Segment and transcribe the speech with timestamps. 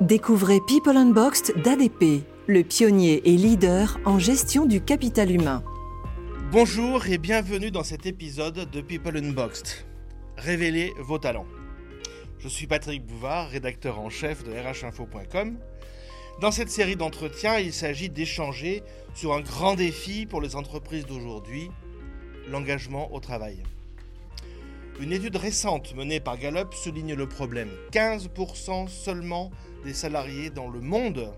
[0.00, 5.64] Découvrez People Unboxed d'ADP, le pionnier et leader en gestion du capital humain.
[6.52, 9.66] Bonjour et bienvenue dans cet épisode de People Unboxed.
[10.36, 11.48] Révélez vos talents.
[12.38, 15.58] Je suis Patrick Bouvard, rédacteur en chef de rhinfo.com.
[16.40, 21.72] Dans cette série d'entretiens, il s'agit d'échanger sur un grand défi pour les entreprises d'aujourd'hui,
[22.48, 23.64] l'engagement au travail.
[25.00, 27.70] Une étude récente menée par Gallup souligne le problème.
[27.92, 29.50] 15% seulement
[29.84, 31.32] des salariés dans le monde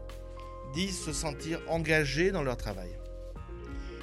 [0.75, 2.91] disent se sentir engagés dans leur travail.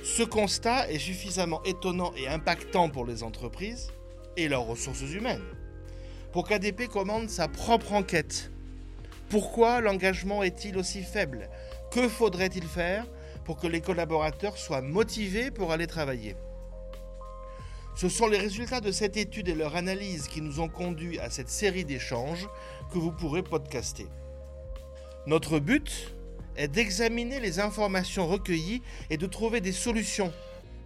[0.03, 3.91] Ce constat est suffisamment étonnant et impactant pour les entreprises
[4.37, 5.43] et leurs ressources humaines
[6.31, 8.51] pour qu'ADP commande sa propre enquête.
[9.29, 11.49] Pourquoi l'engagement est-il aussi faible?
[11.91, 13.05] Que faudrait-il faire
[13.43, 16.35] pour que les collaborateurs soient motivés pour aller travailler?
[17.95, 21.31] Ce sont les résultats de cette étude et leur analyse qui nous ont conduit à
[21.31, 22.47] cette série d'échanges
[22.93, 24.05] que vous pourrez podcaster.
[25.27, 26.15] Notre but
[26.55, 30.31] est d'examiner les informations recueillies et de trouver des solutions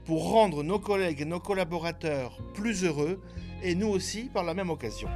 [0.03, 3.21] pour rendre nos collègues et nos collaborateurs plus heureux
[3.61, 5.09] et nous aussi par la même occasion.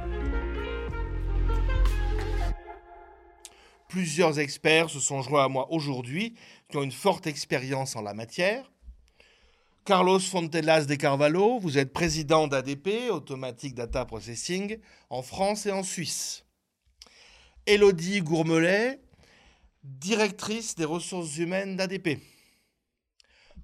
[3.88, 6.36] Plusieurs experts se sont joints à moi aujourd'hui
[6.68, 8.70] qui ont une forte expérience en la matière.
[9.84, 14.78] Carlos Fontelas de Carvalho, vous êtes président d'ADP, Automatic Data Processing,
[15.10, 16.44] en France et en Suisse.
[17.66, 19.00] Elodie Gourmelet,
[19.86, 22.18] directrice des ressources humaines d'ADP.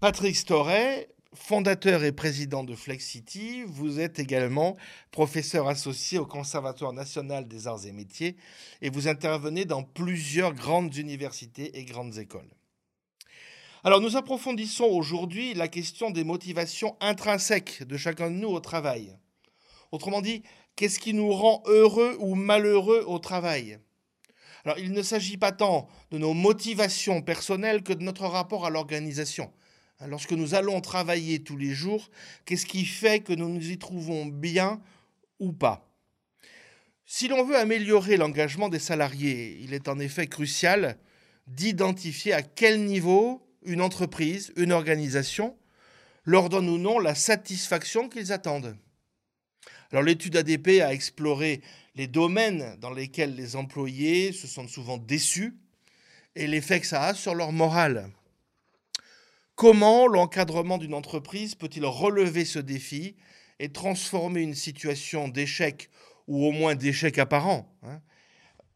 [0.01, 4.77] Patrick Storet, fondateur et président de FlexCity, vous êtes également
[5.11, 8.37] professeur associé au Conservatoire national des arts et métiers
[8.81, 12.51] et vous intervenez dans plusieurs grandes universités et grandes écoles.
[13.85, 19.17] Alors nous approfondissons aujourd'hui la question des motivations intrinsèques de chacun de nous au travail.
[19.91, 20.45] Autrement dit,
[20.77, 23.81] qu'est-ce qui nous rend heureux ou malheureux au travail?
[24.79, 29.53] Il ne s'agit pas tant de nos motivations personnelles que de notre rapport à l'organisation.
[30.07, 32.11] Lorsque nous allons travailler tous les jours,
[32.45, 34.81] qu'est-ce qui fait que nous nous y trouvons bien
[35.39, 35.89] ou pas?
[37.05, 40.97] Si l'on veut améliorer l'engagement des salariés, il est en effet crucial
[41.47, 45.57] d'identifier à quel niveau une entreprise, une organisation,
[46.25, 48.77] leur donne ou non la satisfaction qu'ils attendent.
[49.91, 51.61] Alors l'étude ADP a exploré
[51.95, 55.57] les domaines dans lesquels les employés se sentent souvent déçus
[56.35, 58.11] et l'effet que ça a sur leur morale.
[59.55, 63.17] Comment l'encadrement d'une entreprise peut-il relever ce défi
[63.59, 65.91] et transformer une situation d'échec
[66.27, 68.01] ou au moins d'échec apparent hein,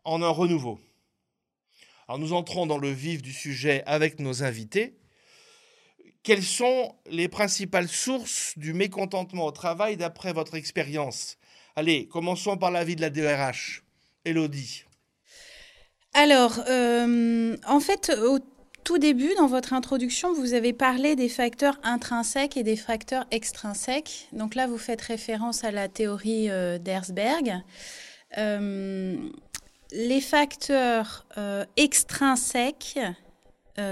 [0.05, 0.79] en un renouveau?
[2.09, 4.99] Alors nous entrons dans le vif du sujet avec nos invités.
[6.23, 11.39] Quelles sont les principales sources du mécontentement au travail d'après votre expérience?
[11.77, 13.85] Allez, commençons par l'avis de la DRH.
[14.25, 14.85] Elodie.
[16.15, 18.39] Alors, euh, en fait, au
[18.87, 24.29] tout début, dans votre introduction, vous avez parlé des facteurs intrinsèques et des facteurs extrinsèques.
[24.33, 27.63] Donc là, vous faites référence à la théorie euh, d'Erzberg.
[28.39, 29.17] Euh,
[29.91, 32.99] les facteurs euh, extrinsèques,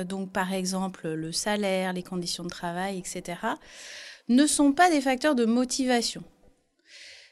[0.07, 3.39] donc par exemple le salaire, les conditions de travail, etc.,
[4.29, 6.23] ne sont pas des facteurs de motivation.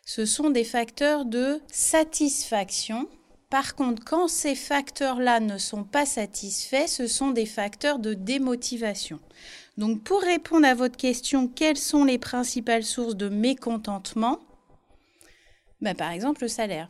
[0.04, 3.08] Ce sont des facteurs de satisfaction.
[3.50, 9.20] Par contre, quand ces facteurs-là ne sont pas satisfaits, ce sont des facteurs de démotivation.
[9.78, 14.40] Donc pour répondre à votre question, quelles sont les principales sources de mécontentement?
[15.80, 16.88] Ben, Par exemple, le salaire.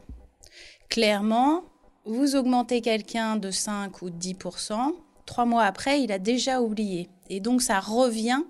[0.88, 1.64] Clairement,
[2.04, 4.94] vous augmentez quelqu'un de 5 ou de 10%,
[5.26, 7.08] trois mois après, il a déjà oublié.
[7.30, 8.42] Et donc, ça revient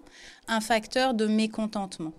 [0.48, 2.12] un facteur de mécontentement.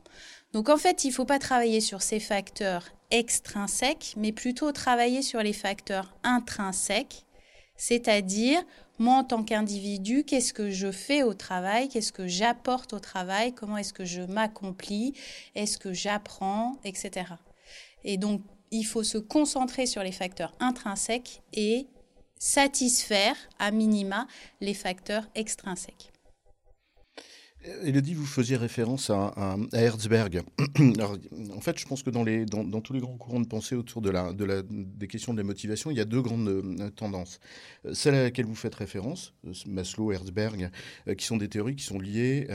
[0.53, 5.21] Donc, en fait, il ne faut pas travailler sur ces facteurs extrinsèques, mais plutôt travailler
[5.23, 7.25] sur les facteurs intrinsèques,
[7.75, 8.61] c'est-à-dire,
[8.99, 13.53] moi, en tant qu'individu, qu'est-ce que je fais au travail, qu'est-ce que j'apporte au travail,
[13.53, 15.13] comment est-ce que je m'accomplis,
[15.55, 17.25] est-ce que j'apprends, etc.
[18.03, 21.87] Et donc, il faut se concentrer sur les facteurs intrinsèques et
[22.37, 24.27] satisfaire à minima
[24.61, 26.12] les facteurs extrinsèques.
[27.83, 30.41] Elodie, vous faisiez référence à, Herzberg.
[31.55, 35.33] en fait, je pense que dans, tous les grands courants de pensée autour des questions
[35.33, 37.39] de la motivation, il y a deux grandes euh, tendances.
[37.85, 40.69] Euh, celle à laquelle vous faites référence, euh, Maslow, Herzberg,
[41.17, 42.47] qui sont des théories qui sont liées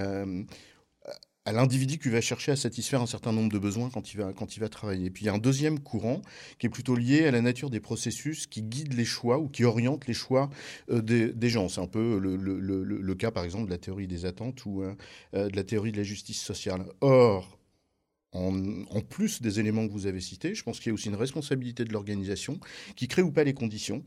[1.48, 4.34] à l'individu qui va chercher à satisfaire un certain nombre de besoins quand il va,
[4.34, 5.06] quand il va travailler.
[5.06, 6.20] Et puis il y a un deuxième courant
[6.58, 9.64] qui est plutôt lié à la nature des processus qui guident les choix ou qui
[9.64, 10.50] orientent les choix
[10.90, 11.70] euh, des, gens.
[11.70, 14.82] C'est un peu le, le, le, cas, par exemple, de la théorie des attentes ou
[14.82, 14.94] euh,
[15.34, 16.84] euh, de la théorie de la justice sociale.
[17.00, 17.57] Or,
[18.32, 21.14] en, plus des éléments que vous avez cités, je pense qu'il y a aussi une
[21.14, 22.60] responsabilité de l'organisation
[22.94, 24.04] qui crée ou pas les conditions.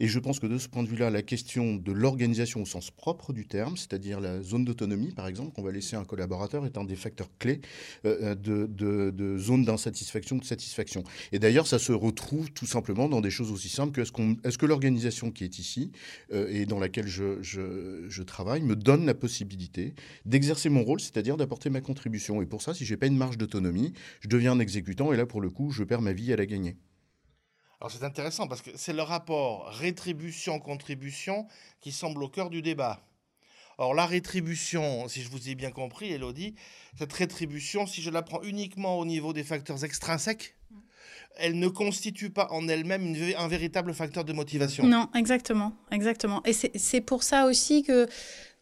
[0.00, 2.90] Et je pense que de ce point de vue-là, la question de l'organisation au sens
[2.90, 6.64] propre du terme, c'est-à-dire la zone d'autonomie, par exemple, qu'on va laisser à un collaborateur,
[6.64, 7.60] est un des facteurs clés
[8.06, 11.04] euh, de, de, zone d'insatisfaction ou de satisfaction.
[11.32, 14.66] Et d'ailleurs, ça se retrouve tout simplement dans des choses aussi simples que est-ce, que
[14.66, 15.92] l'organisation qui est ici
[16.32, 19.94] euh, et dans laquelle je, je, je travaille me donne la possibilité
[20.24, 22.40] d'exercer mon rôle, c'est-à-dire d'apporter ma contribution.
[22.40, 23.57] Et pour ça, si j'ai pas une marge d'autonomie,
[24.20, 26.46] je deviens un exécutant et là, pour le coup, je perds ma vie à la
[26.46, 26.76] gagner.
[27.80, 31.46] Alors c'est intéressant parce que c'est le rapport rétribution-contribution
[31.80, 33.04] qui semble au cœur du débat.
[33.80, 36.56] Or la rétribution, si je vous ai bien compris, Elodie,
[36.98, 40.56] cette rétribution, si je la prends uniquement au niveau des facteurs extrinsèques,
[41.36, 44.84] elle ne constitue pas en elle-même un véritable facteur de motivation.
[44.84, 46.42] Non, exactement, exactement.
[46.44, 48.08] Et c'est pour ça aussi que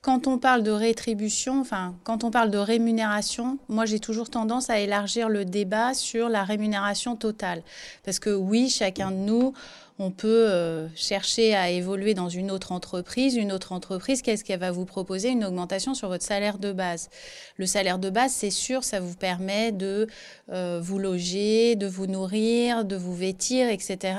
[0.06, 4.70] quand on parle de rétribution, enfin, quand on parle de rémunération, moi j'ai toujours tendance
[4.70, 7.64] à élargir le débat sur la rémunération totale.
[8.04, 9.52] Parce que oui, chacun de nous,
[9.98, 13.34] on peut euh, chercher à évoluer dans une autre entreprise.
[13.34, 15.30] Une autre entreprise, qu'est-ce qu'elle va vous proposer?
[15.30, 17.10] Une augmentation sur votre salaire de base.
[17.56, 20.06] Le salaire de base, c'est sûr, ça vous permet de
[20.52, 24.18] euh, vous loger, de vous nourrir, de vous vêtir, etc.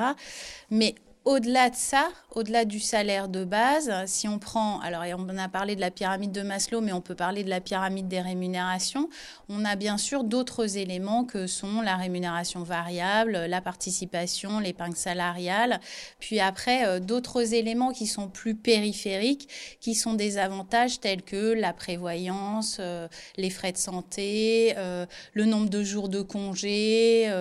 [0.70, 0.96] Mais
[1.28, 2.08] au-delà de ça,
[2.38, 6.32] au-delà du salaire de base, si on prend, alors on a parlé de la pyramide
[6.32, 9.10] de Maslow, mais on peut parler de la pyramide des rémunérations,
[9.50, 15.80] on a bien sûr d'autres éléments que sont la rémunération variable, la participation, l'épargne salariale,
[16.20, 19.50] puis après euh, d'autres éléments qui sont plus périphériques,
[19.80, 23.08] qui sont des avantages tels que la prévoyance, euh,
[23.38, 27.32] les frais de santé, euh, le nombre de jours de congé.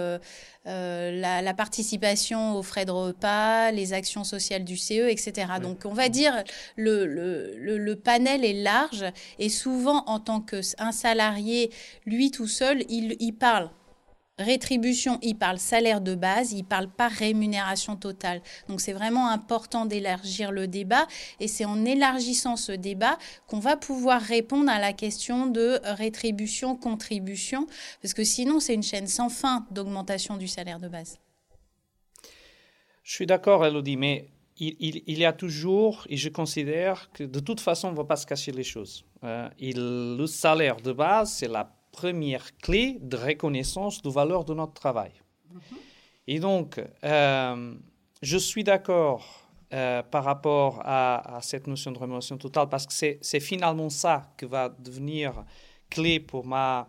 [0.66, 5.46] Euh, la, participation aux frais de repas, les actions sociales du CE, etc.
[5.62, 6.42] Donc on va dire
[6.76, 9.04] le, le, le, panel est large
[9.38, 11.70] et souvent en tant qu'un salarié,
[12.04, 13.70] lui tout seul, il, il parle
[14.38, 18.42] rétribution, il parle salaire de base, il parle pas rémunération totale.
[18.68, 21.06] Donc c'est vraiment important d'élargir le débat
[21.40, 26.76] et c'est en élargissant ce débat qu'on va pouvoir répondre à la question de rétribution,
[26.76, 27.66] contribution,
[28.02, 31.18] parce que sinon c'est une chaîne sans fin d'augmentation du salaire de base.
[33.02, 37.40] Je suis d'accord, Elodie, mais il, il, y a toujours, et je considère que de
[37.40, 39.04] toute façon, on ne va pas se cacher les choses.
[39.24, 44.74] Euh, le salaire de base, c'est la première clé de reconnaissance de valeur de notre
[44.74, 45.12] travail.
[45.50, 45.60] Mhm.
[46.28, 47.74] Et donc, euh,
[48.22, 53.40] je suis d'accord euh, par rapport à, cette notion de rémunération totale parce que c'est
[53.40, 55.44] finalement ça qui va devenir
[55.90, 56.88] clé pour ma...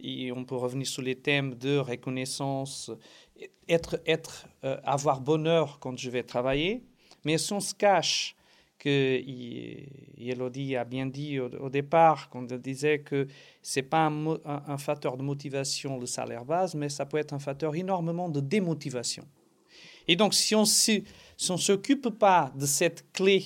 [0.00, 2.90] Et on peut revenir sur les thèmes de reconnaissance,
[3.68, 6.84] être, être, euh, avoir bonheur quand je vais travailler.
[7.28, 8.34] Mais si on se cache
[8.78, 9.20] que
[10.16, 13.28] Elodie a bien dit au, départ, quand elle disait que
[13.60, 17.38] ce n'est pas un, facteur de motivation le salaire base, mais ça peut être un
[17.38, 19.28] facteur énormément de démotivation.
[20.06, 23.44] Et donc, si on ne s'occupe pas de cette clé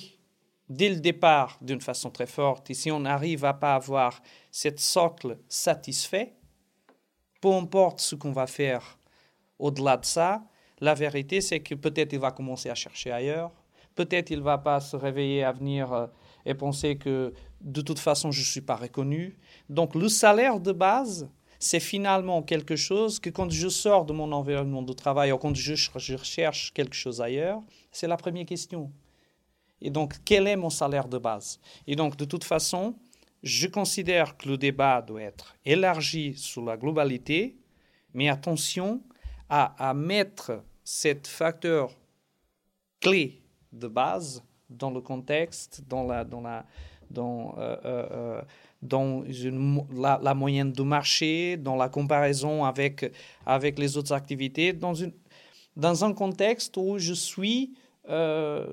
[0.69, 4.79] dès le départ d'une façon très forte, et si on n'arrive à pas avoir cette
[4.79, 6.31] socle satisfait,
[7.41, 8.97] peu importe ce qu'on va faire
[9.59, 10.41] au-delà de ça,
[10.79, 13.51] la vérité, c'est que peut-être il va commencer à chercher ailleurs,
[13.95, 16.07] Peut-être il ne va pas se réveiller à venir euh,
[16.45, 19.37] et penser que de toute façon je ne suis pas reconnu.
[19.69, 21.29] Donc le salaire de base,
[21.59, 25.55] c'est finalement quelque chose que quand je sors de mon environnement de travail ou quand
[25.55, 27.61] je, je recherche quelque chose ailleurs,
[27.91, 28.91] c'est la première question.
[29.81, 31.59] Et donc, quel est mon salaire de base?
[31.87, 32.95] Et donc, de toute façon,
[33.43, 37.57] je considère que le débat doit être élargi sur la globalité,
[38.13, 39.01] mais attention
[39.49, 41.91] à, à mettre cet facteur
[43.01, 43.42] clé
[43.73, 46.65] de base dans le contexte, dans la, dans la,
[47.13, 48.41] dans, euh, euh, euh,
[48.81, 49.23] dans
[49.93, 53.11] la, moyenne de marché, dans la comparaison avec,
[53.45, 55.13] avec les autres activités, dans, une,
[55.77, 57.73] dans un contexte où je suis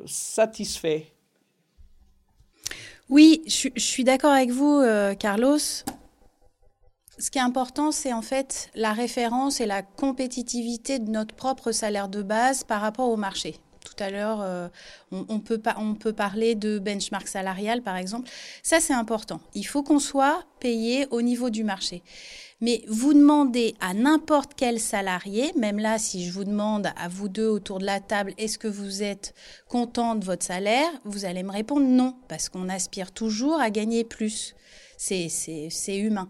[0.06, 1.06] satisfait.
[3.08, 4.82] Oui, je suis d'accord avec vous,
[5.18, 5.58] Carlos.
[5.58, 11.70] Ce qui est important, c'est en fait la référence et la compétitivité de notre propre
[11.70, 13.56] salaire de base par rapport au marché.
[13.84, 14.68] Tout à l'heure, euh,
[15.10, 18.28] on, peut on peut parler de benchmark salarial, par exemple.
[18.62, 19.40] Ça, c'est important.
[19.54, 22.02] Il faut qu'on soit payé au niveau du marché.
[22.60, 27.30] Mais vous demandez à n'importe quel salarié, même là, si je vous demande à vous
[27.30, 29.34] deux autour de la table, est-ce que vous êtes
[29.66, 34.04] content de votre salaire Vous allez me répondre non, parce qu'on aspire toujours à gagner
[34.04, 34.54] plus.
[34.98, 35.30] C'est
[35.88, 36.28] humain.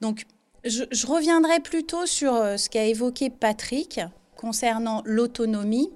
[0.00, 0.24] Donc,
[0.64, 4.00] je, reviendrai plutôt sur euh, ce qu'a évoqué Patrick
[4.36, 5.90] concernant l'autonomie,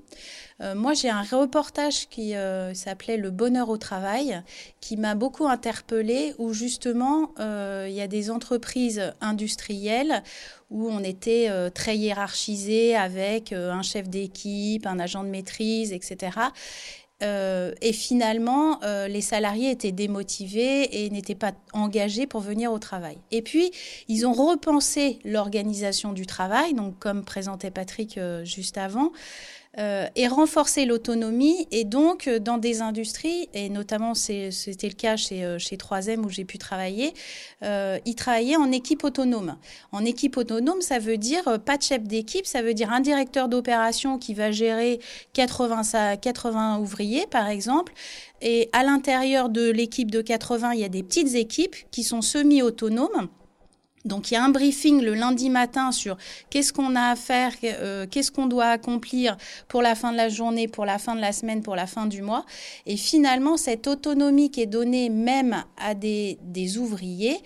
[0.61, 4.43] euh, moi j'ai un reportage qui euh, s'appelait Le bonheur au travail,
[4.81, 10.23] qui m'a beaucoup interpellée, où justement euh, il y a des entreprises industrielles
[10.71, 16.31] où on était très hiérarchisé avec un chef d'équipe, un agent de maîtrise, etc.
[17.23, 22.79] Euh, et finalement, euh, les salariés étaient démotivés et n'étaient pas engagés pour venir au
[22.79, 23.19] travail.
[23.31, 23.71] Et puis,
[24.09, 29.13] ils ont repensé l'organisation du travail, donc comme présentait Patrick euh, juste avant,
[29.79, 31.69] euh, et renforcer l'autonomie.
[31.71, 36.25] Et donc, euh, dans des industries, et notamment c'était le cas chez, euh, chez 3M
[36.25, 37.15] où j'ai pu travailler,
[37.63, 39.57] ils travaillaient en équipe autonome.
[39.93, 43.49] En équipe autonome, ça veut dire pas de chef d'équipe, ça veut dire un directeur
[43.49, 44.99] d'opération qui va gérer
[45.35, 47.93] 80, 80 ouvriers, par exemple.
[48.43, 52.23] Et à l'intérieur de l'équipe de 80, il y a des petites équipes qui sont
[52.23, 53.29] semi-autonomes
[54.07, 56.17] donc il y a un briefing le lundi matin sur
[56.49, 59.37] qu'est-ce qu'on a à faire, euh, qu'est-ce qu'on doit accomplir
[59.69, 62.07] pour la fin de la journée, pour la fin de la semaine, pour la fin
[62.07, 62.47] du mois.
[62.87, 66.39] Et finalement, cette autonomie qui est donnée même à des,
[66.79, 67.39] ouvriers,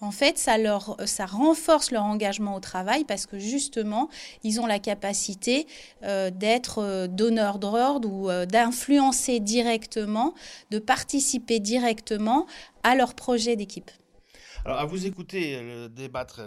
[0.00, 0.98] en fait, ça, leur,
[1.30, 4.08] renforce leur engagement au travail parce que justement,
[4.42, 5.66] ils ont la capacité
[6.02, 10.34] euh, d'être euh, donneurs d'ordre ou d'influencer directement,
[10.70, 12.46] de participer directement
[12.82, 13.90] à leur projet d'équipe.
[14.64, 16.42] Alors, à vous écouter euh, débattre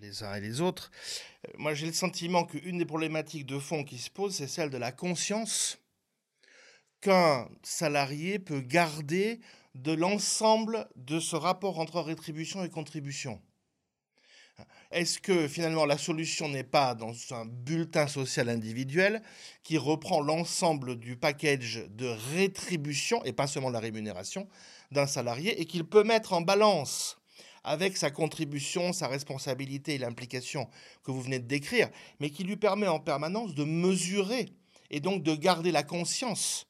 [0.00, 0.90] les, uns et les autres,
[1.46, 4.68] euh, moi j'ai le sentiment qu'une des problématiques de fond qui se pose, c'est celle
[4.68, 5.78] de la conscience
[7.00, 9.38] qu'un salarié peut garder
[9.76, 13.40] de l'ensemble de ce rapport entre rétribution et contribution.
[14.90, 19.22] Est-ce que finalement la solution n'est pas dans un bulletin social individuel
[19.62, 24.48] qui reprend l'ensemble du package de rétribution et pas seulement la rémunération
[24.90, 27.21] d'un salarié et qu'il peut mettre en balance
[27.64, 30.68] avec sa contribution, sa responsabilité et l'implication
[31.04, 31.88] que vous venez de décrire,
[32.20, 34.52] mais qui lui permet en permanence de mesurer
[34.90, 36.66] et donc de garder la conscience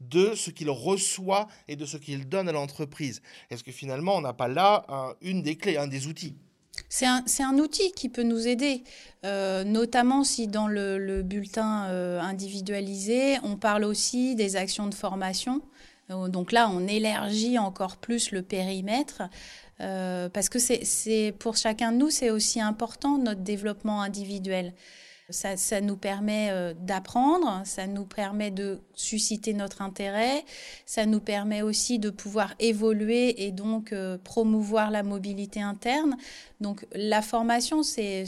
[0.00, 3.20] de ce qu'il reçoit et de ce qu'il donne à l'entreprise.
[3.50, 6.36] Est-ce que finalement, on n'a pas là une des clés, un des outils?
[6.88, 8.84] C'est un, outil qui peut nous aider,
[9.24, 15.62] euh, notamment si dans le, bulletin euh, individualisé, on parle aussi des actions de formation.
[16.10, 19.22] Euh, donc là, on élargit encore plus le périmètre.
[19.80, 24.74] Euh, parce que c'est pour chacun de nous, c'est aussi important notre développement individuel.
[25.32, 30.44] Ça, nous permet euh, d'apprendre, ça nous permet de susciter notre intérêt,
[30.86, 36.16] ça nous permet aussi de pouvoir évoluer et donc euh, promouvoir la mobilité interne.
[36.60, 38.24] Donc la formation, c'est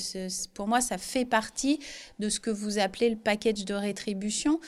[0.55, 1.81] pour moi, ça fait partie
[2.21, 4.61] de ce que vous appelez le package de rétribution.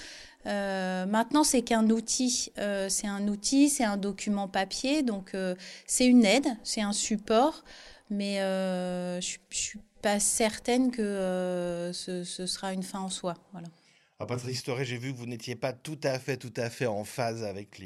[0.47, 2.53] Euh, maintenant, c'est qu'un outil.
[2.59, 5.55] Euh, c'est un outil, c'est un document papier, donc euh,
[5.87, 7.65] c'est une aide, c'est un support,
[8.11, 13.35] mais je ne suis pas certaine que ce, sera une fin en soi.
[13.53, 13.69] Voilà.
[14.21, 16.87] Ah, Patrice Storé, j'ai vu que vous n'étiez pas tout à fait, tout à fait
[16.87, 17.79] en phase avec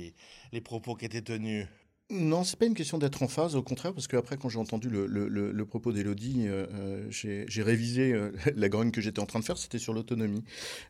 [0.53, 1.67] les propos qui étaient tenus.
[2.11, 4.89] Non, c'est pas une question d'être en phase, au contraire, parce qu'après, quand j'ai entendu
[4.89, 9.27] le, le, le, propos d'Elodie, euh, euh j'ai révisé euh, la grogne que j'étais en
[9.27, 10.43] train de faire, c'était sur l'autonomie.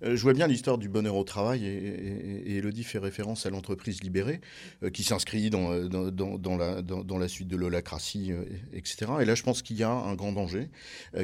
[0.04, 3.46] Euh, je vois bien l'histoire du bonheur au travail, et, et, et Elodie fait référence
[3.46, 4.40] à l'entreprise libérée,
[4.92, 8.30] qui s'inscrit dans, dans, dans, dans, la, dans, la suite de l'holacratie,
[8.72, 9.10] etc.
[9.20, 10.68] Et là, je pense qu'il y a un grand danger,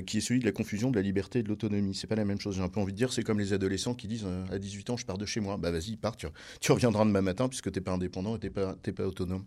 [0.06, 1.94] qui est celui de la confusion de la liberté et de l'autonomie.
[1.94, 3.94] C'est pas la même chose, j'ai un peu envie de dire, c'est comme les adolescents
[3.94, 5.56] qui disent à 18 ans, je pars de chez moi.
[5.56, 6.26] Bah vas-y, pars, tu,
[6.60, 9.44] tu reviendras demain matin, puisque t'es pas indépendant et t'es pas, pas autonome.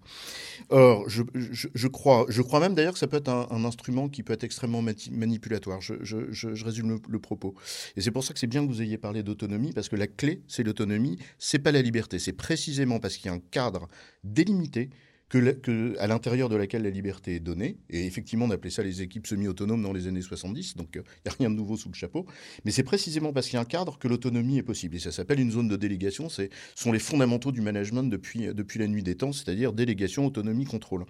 [0.69, 4.09] Or, je, je, crois, je crois même d'ailleurs que ça peut être un, un, instrument
[4.09, 5.81] qui peut être extrêmement manipulatoire.
[5.81, 7.55] Je, je résume le, le, propos.
[7.95, 10.07] Et c'est pour ça que c'est bien que vous ayez parlé d'autonomie, parce que la
[10.07, 12.19] clé, c'est l'autonomie, c'est pas la liberté.
[12.19, 13.87] C'est précisément parce qu'il y a un cadre
[14.23, 14.89] délimité
[15.29, 17.77] que, à l'intérieur de laquelle la liberté est donnée.
[17.89, 21.03] Et effectivement, on appelait ça les équipes semi-autonomes dans les années 70, donc il euh,
[21.25, 22.25] n'y a rien de nouveau sous le chapeau.
[22.63, 24.95] Mais c'est précisément parce qu'il y a un cadre que l'autonomie est possible.
[24.95, 26.29] Et ça s'appelle une zone de délégation.
[26.29, 26.43] Ce
[26.75, 31.05] sont les fondamentaux du management depuis, depuis la nuit des temps, c'est-à-dire délégation, autonomie, contrôle.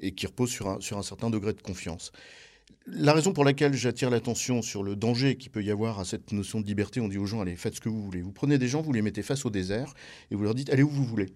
[0.00, 2.10] Et qui repose sur un, sur un certain degré de confiance.
[2.86, 6.32] La raison pour laquelle j'attire l'attention sur le danger qu'il peut y avoir à cette
[6.32, 8.22] notion de liberté, on dit aux gens, allez, faites ce que vous voulez.
[8.22, 9.94] Vous prenez des gens, vous les mettez face au désert
[10.30, 11.32] et vous leur dites, allez où vous voulez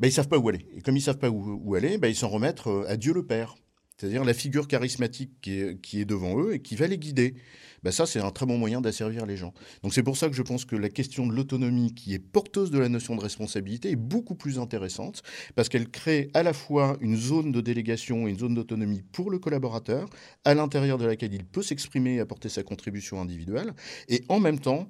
[0.00, 0.66] ben, ils savent pas où aller.
[0.74, 3.26] Et comme ils savent pas où, aller, ben, ils s'en remettent euh, à Dieu le
[3.26, 3.56] Père.
[3.96, 7.34] C'est-à-dire la figure charismatique qui est, devant eux et qui va les guider.
[7.82, 9.52] Ben ça, c'est un très bon moyen d'asservir les gens.
[9.82, 12.70] Donc c'est pour ça que je pense que la question de l'autonomie, qui est porteuse
[12.70, 15.22] de la notion de responsabilité, est beaucoup plus intéressante,
[15.56, 19.30] parce qu'elle crée à la fois une zone de délégation et une zone d'autonomie pour
[19.30, 20.08] le collaborateur,
[20.44, 23.72] à l'intérieur de laquelle il peut s'exprimer et apporter sa contribution individuelle,
[24.08, 24.88] et en même temps,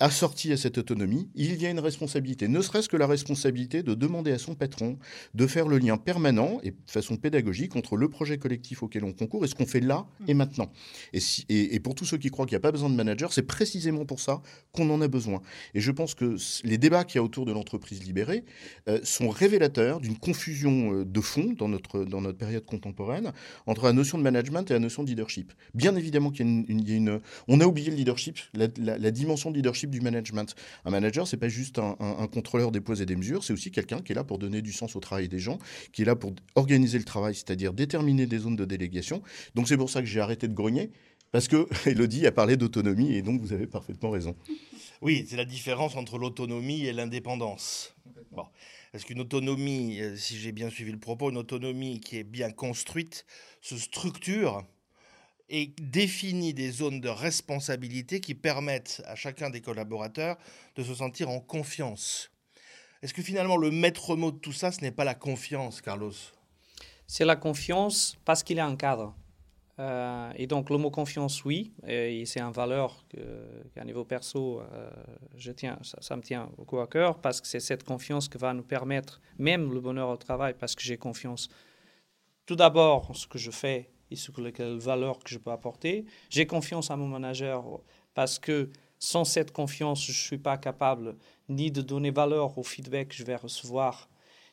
[0.00, 3.94] assorti à cette autonomie, il y a une responsabilité, ne serait-ce que la responsabilité de
[3.94, 4.98] demander à son patron
[5.34, 9.12] de faire le lien permanent et de façon pédagogique entre le projet collectif auquel on
[9.12, 10.72] concourt et ce qu'on fait là et maintenant.
[11.12, 13.42] Et, et, pour tous ceux qui croient qu'il n'y a pas besoin de manager, c'est
[13.42, 15.42] précisément pour ça qu'on en a besoin.
[15.74, 18.44] Et je pense que les débats qu'il y a autour de l'entreprise libérée
[18.88, 23.32] euh, sont révélateurs d'une confusion euh, de fond dans notre, dans notre période contemporaine
[23.66, 25.52] entre la notion de management et la notion de leadership.
[25.72, 29.56] Bien évidemment qu'il y, a une, On a oublié le leadership, la, la dimension de
[29.56, 30.54] leadership du management.
[30.84, 34.00] Un manager, c'est pas juste un, contrôleur des poids et des mesures, c'est aussi quelqu'un
[34.00, 35.58] qui est là pour donner du sens au travail des gens,
[35.92, 39.22] qui est là pour organiser le travail, c'est-à-dire déterminer des zones de délégation.
[39.54, 40.90] Donc c'est pour ça que j'ai arrêté de grogner.
[41.32, 44.36] Parce que Elodie a parlé d'autonomie et donc vous avez parfaitement raison.
[45.02, 47.94] Oui, c'est la différence entre l'autonomie et l'indépendance.
[48.30, 48.44] Bon.
[48.94, 52.52] Est-ce qu'une autonomie, euh, si j'ai bien suivi le propos, une autonomie qui est bien
[52.52, 53.26] construite
[53.60, 54.64] se structure
[55.48, 60.36] et définit des zones de responsabilité qui permettent à chacun des collaborateurs
[60.76, 62.30] de se sentir en confiance.
[63.02, 66.12] Est-ce que finalement le maître mot de tout ça, ce n'est pas la confiance, Carlos?
[67.06, 69.14] C'est la confiance parce qu'il y a un cadre.
[69.80, 73.04] Euh, et donc le mot confiance, oui, et c'est une valeur
[73.74, 74.90] qu'à niveau perso, euh,
[75.36, 78.38] je tiens, ça, ça, me tient beaucoup à cœur parce que c'est cette confiance qui
[78.38, 81.48] va nous permettre même le bonheur au travail parce que j'ai confiance
[82.46, 86.04] tout d'abord ce que je fais et sur quelle valeur que je peux apporter.
[86.30, 87.64] J'ai confiance à mon manager
[88.14, 91.16] parce que sans cette confiance, je ne suis pas capable
[91.48, 94.08] ni de donner valeur au feedback que je vais recevoir,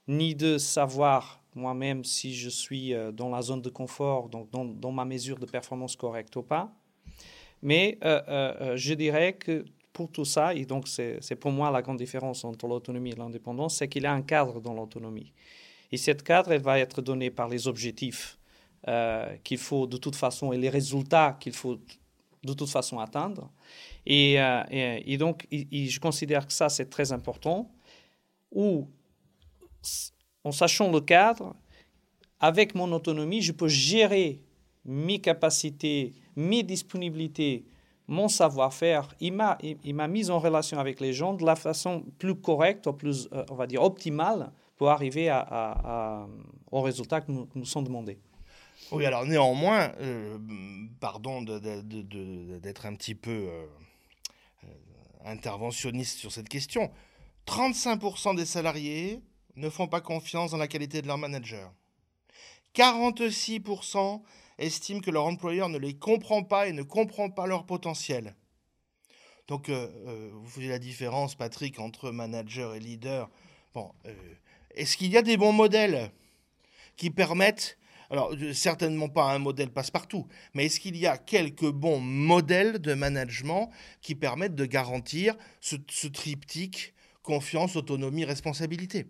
[0.08, 4.92] ni de savoir moi-même si je suis euh, dans la zone de confort, donc dans,
[4.92, 6.74] ma mesure de performance correcte ou pas.
[7.62, 9.64] Mais euh, euh, je dirais que
[9.94, 13.78] pour tout ça, et donc c'est pour moi la grande différence entre l'autonomie et l'indépendance,
[13.78, 15.32] c'est qu'il y a un cadre dans l'autonomie.
[15.92, 18.38] Et cette cadre, elle va être donné par les objectifs
[18.88, 21.80] euh, qu'il faut de toute façon et les résultats qu'il faut
[22.44, 23.52] de toute façon atteindre.
[24.06, 27.72] Et, euh, et, donc, je considère que ça, c'est très important.
[28.52, 28.88] Ou,
[30.44, 31.56] en sachant le cadre,
[32.40, 34.42] avec mon autonomie, je peux gérer
[34.84, 37.66] mes capacités, mes disponibilités,
[38.08, 39.14] mon savoir-faire.
[39.20, 42.88] Il m'a, il, m'a mis en relation avec les gens de la façon plus correcte,
[42.88, 46.28] ou plus, euh, on va dire, optimale pour arriver à, à,
[46.72, 48.18] au résultat que nous, nous sommes demandés.
[48.92, 50.38] Oui, alors néanmoins, euh,
[51.00, 53.66] pardon d'être un petit peu euh,
[54.64, 54.68] euh,
[55.26, 56.92] interventionniste sur cette question,
[57.48, 59.22] 35% des salariés
[59.56, 61.72] ne font pas confiance dans la qualité de leur manager.
[62.76, 64.22] 46%
[64.58, 68.36] estiment que leur employeur ne les comprend pas et ne comprend pas leur potentiel.
[69.48, 73.30] Donc, vous voyez la différence, Patrick, entre manager et leader.
[73.74, 73.92] Bon,
[74.76, 76.12] est-ce qu'il y a des bons modèles
[76.96, 77.78] qui permettent
[78.12, 82.94] alors, certainement pas un modèle passe-partout, mais est-ce qu'il y a quelques bons modèles de
[82.94, 83.70] management
[84.02, 86.94] qui permettent de garantir ce, triptyque
[87.24, 89.06] confiance, autonomie, responsabilité?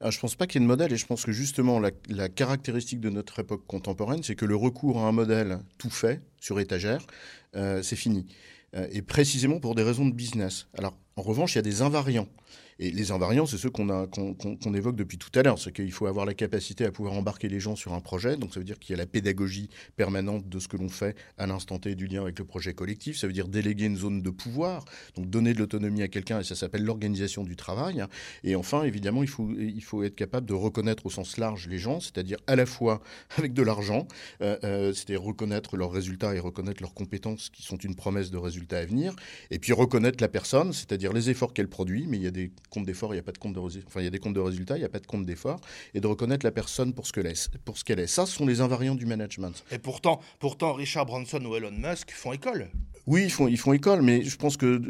[0.00, 1.80] Ah, je ne pense pas qu'il y ait de modèle et je pense que justement
[1.80, 6.20] la, caractéristique de notre époque contemporaine, c'est que le recours à un modèle tout fait
[6.38, 7.06] sur étagère,
[7.54, 8.26] euh, c'est fini.
[8.74, 10.66] Euh, et précisément pour des raisons de business.
[10.76, 12.28] Alors en revanche, il y a des invariants.
[12.78, 15.58] Et les invariants, c'est ceux qu'on évoque depuis tout à l'heure.
[15.58, 18.36] C'est qu'il faut avoir la capacité à pouvoir embarquer les gens sur un projet.
[18.36, 21.16] Donc ça veut dire qu'il y a la pédagogie permanente de ce que l'on fait
[21.38, 23.16] à l'instant T du lien avec le projet collectif.
[23.16, 24.84] Ça veut dire déléguer une zone de pouvoir,
[25.16, 28.04] donc donner de l'autonomie à quelqu'un, et ça s'appelle l'organisation du travail.
[28.44, 31.78] Et enfin, évidemment, il faut, il faut être capable de reconnaître au sens large les
[31.78, 33.00] gens, c'est-à-dire à la fois
[33.38, 34.06] avec de l'argent,
[34.42, 38.36] euh, euh, c'est-à-dire reconnaître leurs résultats et reconnaître leurs compétences qui sont une promesse de
[38.36, 39.16] résultats à venir,
[39.50, 42.50] et puis reconnaître la personne, c'est-à-dire les efforts qu'elle produit, mais il y a des
[42.70, 44.34] comptes d'efforts, il y a pas de compte de enfin il y a des comptes
[44.34, 45.60] de résultats, il n'y a pas de compte d'efforts,
[45.94, 48.06] et de reconnaître la personne pour ce qu'elle est, pour ce qu'elle est.
[48.06, 49.64] Ça, ce sont les invariants du management.
[49.70, 52.70] Et pourtant, pourtant, Richard Branson ou Elon Musk font école.
[53.06, 54.82] Oui, ils font, ils font école, mais je pense que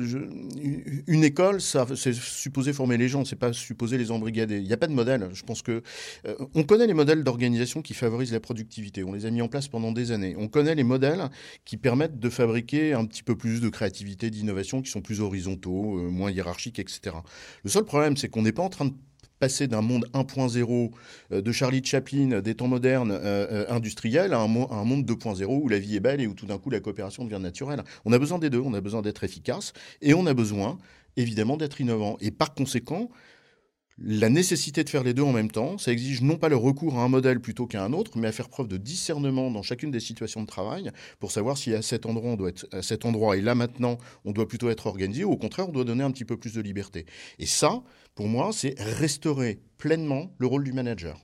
[1.06, 4.56] une école, c'est supposé former les gens, c'est pas supposé les embrigader.
[4.56, 5.28] Il n'y a pas de modèle.
[5.34, 5.82] Je pense que
[6.26, 9.04] euh, on connaît les modèles d'organisation qui favorisent la productivité.
[9.04, 10.34] On les a mis en place pendant des années.
[10.38, 11.28] On connaît les modèles
[11.66, 15.98] qui permettent de fabriquer un petit peu plus de créativité, d'innovation, qui sont plus horizontaux,
[15.98, 17.16] euh, moins hiérarchiques, etc.
[17.64, 18.94] Le seul problème, c'est qu'on n'est pas en train de
[19.38, 20.90] passer d'un monde 1.0
[21.32, 25.44] euh, de Charlie Chaplin des temps modernes euh, euh, industriels à un, un monde 2.0
[25.46, 27.82] où la vie est belle et où tout d'un coup la coopération devient naturelle.
[28.04, 29.72] On a besoin des deux, on a besoin d'être efficace
[30.02, 30.78] et on a besoin
[31.16, 32.16] évidemment d'être innovant.
[32.20, 33.10] Et par conséquent,
[33.98, 36.98] la nécessité de faire les deux en même temps, ça exige non pas le recours
[36.98, 39.90] à un modèle plutôt qu'à un autre, mais à faire preuve de discernement dans chacune
[39.90, 43.06] des situations de travail pour savoir si à cet endroit, on doit être, à cet
[43.06, 43.96] endroit et là maintenant,
[44.26, 46.52] on doit plutôt être organisé ou au contraire, on doit donner un petit peu plus
[46.52, 47.06] de liberté.
[47.38, 47.82] Et ça,
[48.16, 51.20] pour moi, c'est restaurer pleinement le rôle du manager.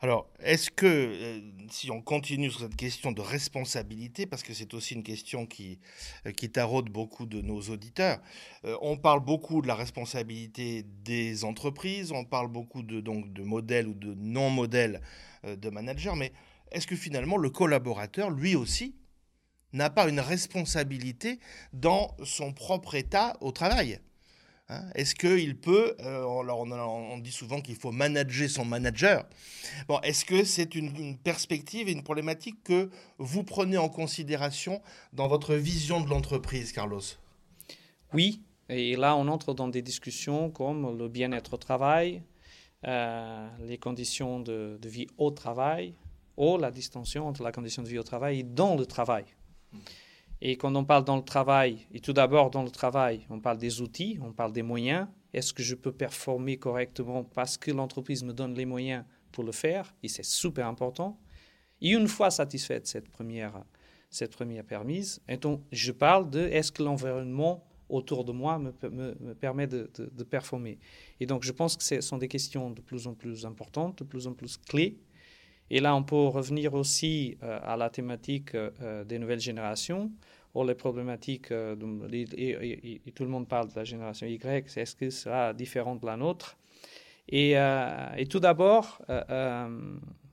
[0.00, 4.72] Alors, est-ce que, euh, si on continue sur cette question de responsabilité, parce que c'est
[4.72, 5.80] aussi une question qui,
[6.26, 8.20] euh, qui taraude beaucoup de nos auditeurs,
[8.64, 13.42] euh, on parle beaucoup de la responsabilité des entreprises, on parle beaucoup de, donc, de
[13.42, 15.02] modèles ou de non-modèles
[15.44, 16.32] de managers, mais
[16.72, 18.96] est-ce que finalement le collaborateur, lui aussi,
[19.72, 21.38] n'a pas une responsabilité
[21.72, 24.00] dans son propre état au travail?
[24.70, 29.24] Hein, est-ce qu'il peut, euh, on, dit souvent qu'il faut manager son manager,
[29.88, 34.82] bon, est-ce que c'est une, perspective et une problématique que vous prenez en considération
[35.14, 37.00] dans votre vision de l'entreprise, Carlos?
[38.12, 42.22] Oui, et là on entre dans des discussions comme le bien-être au travail,
[42.86, 45.94] euh, les conditions de, vie au travail,
[46.36, 49.24] ou la distinction entre la condition de vie au travail et dans le travail.
[50.40, 53.58] Et quand on parle dans le travail, et tout d'abord dans le travail, on parle
[53.58, 55.08] des outils, on parle des moyens.
[55.34, 59.52] Est-ce que je peux performer correctement parce que l'entreprise me donne les moyens pour le
[59.52, 59.94] faire?
[60.02, 61.18] Et c'est super important.
[61.80, 63.64] Et une fois satisfaite cette première,
[64.10, 68.72] cette première permise, et donc je parle de est-ce que l'environnement autour de moi me,
[68.90, 69.90] me, permet de,
[70.24, 70.78] performer?
[71.20, 74.04] Et donc je pense que ce sont des questions de plus en plus importantes, de
[74.04, 74.98] plus en plus clés.
[75.70, 80.10] Et là, on peut revenir aussi euh, à la thématique euh, des nouvelles générations
[80.54, 81.76] ou les problématiques, euh,
[82.10, 86.16] et, tout le monde parle de la génération Y, est-ce que sera différent de la
[86.16, 86.56] nôtre?
[87.28, 89.02] Et, et, tout d'abord,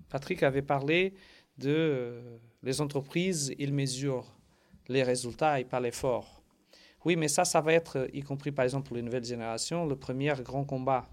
[0.09, 1.13] Patrick avait parlé
[1.57, 2.21] de
[2.63, 4.33] les entreprises, ils mesurent
[4.87, 6.41] les résultats et pas l'effort.
[7.03, 9.97] Oui, mais ça, ça va être, y compris par exemple pour les nouvelles générations, le
[9.97, 11.05] premier grand combat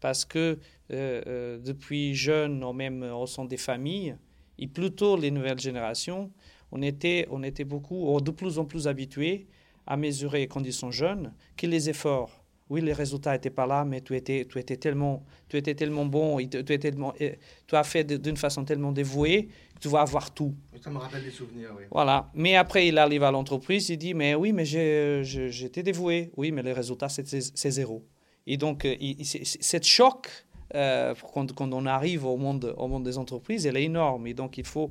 [0.00, 0.58] parce que
[0.92, 4.16] euh, euh, depuis jeune, ou même au sein des familles,
[4.58, 6.30] et plutôt les nouvelles générations,
[6.72, 9.46] on était, on était beaucoup, de plus en plus habitués
[9.86, 12.44] à mesurer quand ils sont jeunes que les efforts.
[12.68, 16.06] Oui, les résultats n'étaient pas là, mais tu étais, tu étais, tellement, tu étais tellement
[16.06, 20.02] bon, et tu, étais tellement, tu as fait d'une façon tellement dévouée que tu vas
[20.02, 20.54] avoir tout.
[20.80, 21.84] Ça me rappelle des souvenirs, oui.
[21.90, 22.30] Voilà.
[22.32, 26.30] Mais après, il arrive à l'entreprise, il dit, mais oui, mais j'étais dévoué.
[26.36, 28.04] Oui, mais les résultats, c'est zéro.
[28.50, 30.28] Et donc, euh, cette choc,
[30.74, 34.26] euh, quand, on arrive au monde, au monde des entreprises, elle est énorme.
[34.26, 34.90] Et donc, il faut.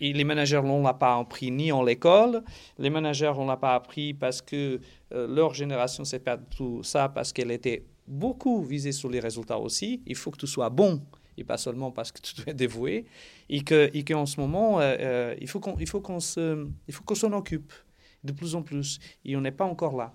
[0.00, 2.42] Les managers ne l'ont pas appris ni en l'école.
[2.78, 4.80] Les managers ne l'ont pas appris parce que
[5.12, 9.58] euh, leur génération, c'est pas tout ça, parce qu'elle était beaucoup visée sur les résultats
[9.58, 10.00] aussi.
[10.06, 11.02] Il faut que tu sois bon
[11.36, 13.04] et pas seulement parce que tu es dévoué.
[13.50, 17.72] Et qu'en ce moment, il faut qu'on qu'on s'en occupe
[18.24, 18.98] de plus en plus.
[19.26, 20.14] Et on n'est pas encore là.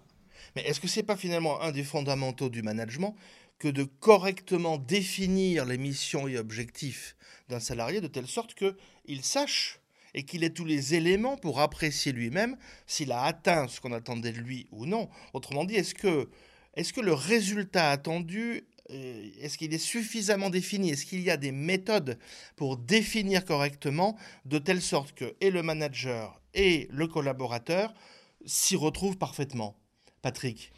[0.56, 3.16] Mais est-ce que ce n'est pas finalement un des fondamentaux du management
[3.60, 7.16] que de correctement définir les missions et objectifs
[7.50, 9.80] d'un salarié de telle sorte qu'il sache
[10.14, 12.58] et qu'il ait tous les éléments pour apprécier lui-même
[12.88, 15.10] s'il a atteint ce qu'on attendait de lui ou non?
[15.34, 16.30] Autrement dit, est-ce que,
[16.76, 20.92] est que le résultat attendu, euh, est-ce qu'il est suffisamment défini?
[20.92, 22.18] Est-ce qu'il y a des méthodes
[22.56, 27.94] pour définir correctement de telle sorte que et le manager et le collaborateur
[28.46, 29.79] s'y retrouvent parfaitement?
[30.21, 30.71] Patrick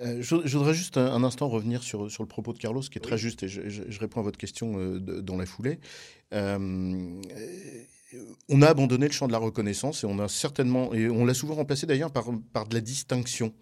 [0.00, 3.00] euh, je, voudrais juste un, instant revenir sur, sur le propos de Carlos, qui est
[3.00, 5.78] très juste, et je, réponds à votre question euh, dans la foulée.
[6.34, 7.20] Euh,
[8.48, 11.34] on a abandonné le champ de la reconnaissance et on a certainement, et on l'a
[11.34, 13.52] souvent remplacé d'ailleurs par, par de la distinction.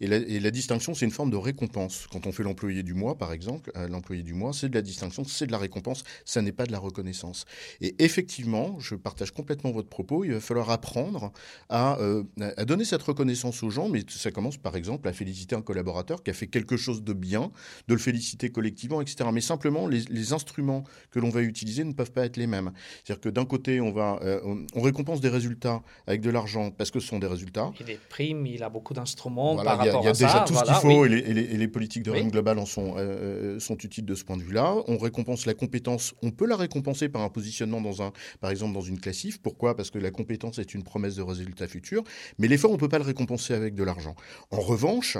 [0.00, 0.06] Et
[0.40, 2.06] la, distinction, c'est une forme de récompense.
[2.10, 4.80] Quand on fait l'employé du mois, par exemple, euh, l'employé du mois, c'est de la
[4.80, 7.44] distinction, c'est de la récompense, ça n'est pas de la reconnaissance.
[7.82, 11.32] Et effectivement, je partage complètement votre propos, il va falloir apprendre
[11.68, 12.24] à, euh,
[12.56, 16.22] à donner cette reconnaissance aux gens, mais ça commence par exemple à féliciter un collaborateur
[16.22, 17.52] qui a fait quelque chose de bien,
[17.88, 19.28] de le féliciter collectivement, etc.
[19.34, 22.72] Mais simplement, les, les instruments que l'on va utiliser ne peuvent pas être les mêmes.
[23.04, 24.40] C'est-à-dire que d'un côté, on va, euh,
[24.74, 27.72] on, récompense des résultats avec de l'argent parce que ce sont des résultats.
[27.80, 30.00] Et des primes, il a beaucoup d'instruments par rapport à ça.
[30.00, 32.66] Il y a, déjà tout ce qu'il faut et, les, politiques de règne globale en
[32.66, 34.74] sont, euh, sont utiles de ce point de vue-là.
[34.88, 36.14] On récompense la compétence.
[36.22, 39.40] On peut la récompenser par un positionnement dans un, par exemple, dans une classif.
[39.40, 39.76] Pourquoi?
[39.76, 42.02] Parce que la compétence est une promesse de résultat futur.
[42.38, 44.14] Mais l'effort, on ne peut pas le récompenser avec de l'argent.
[44.50, 45.18] En revanche,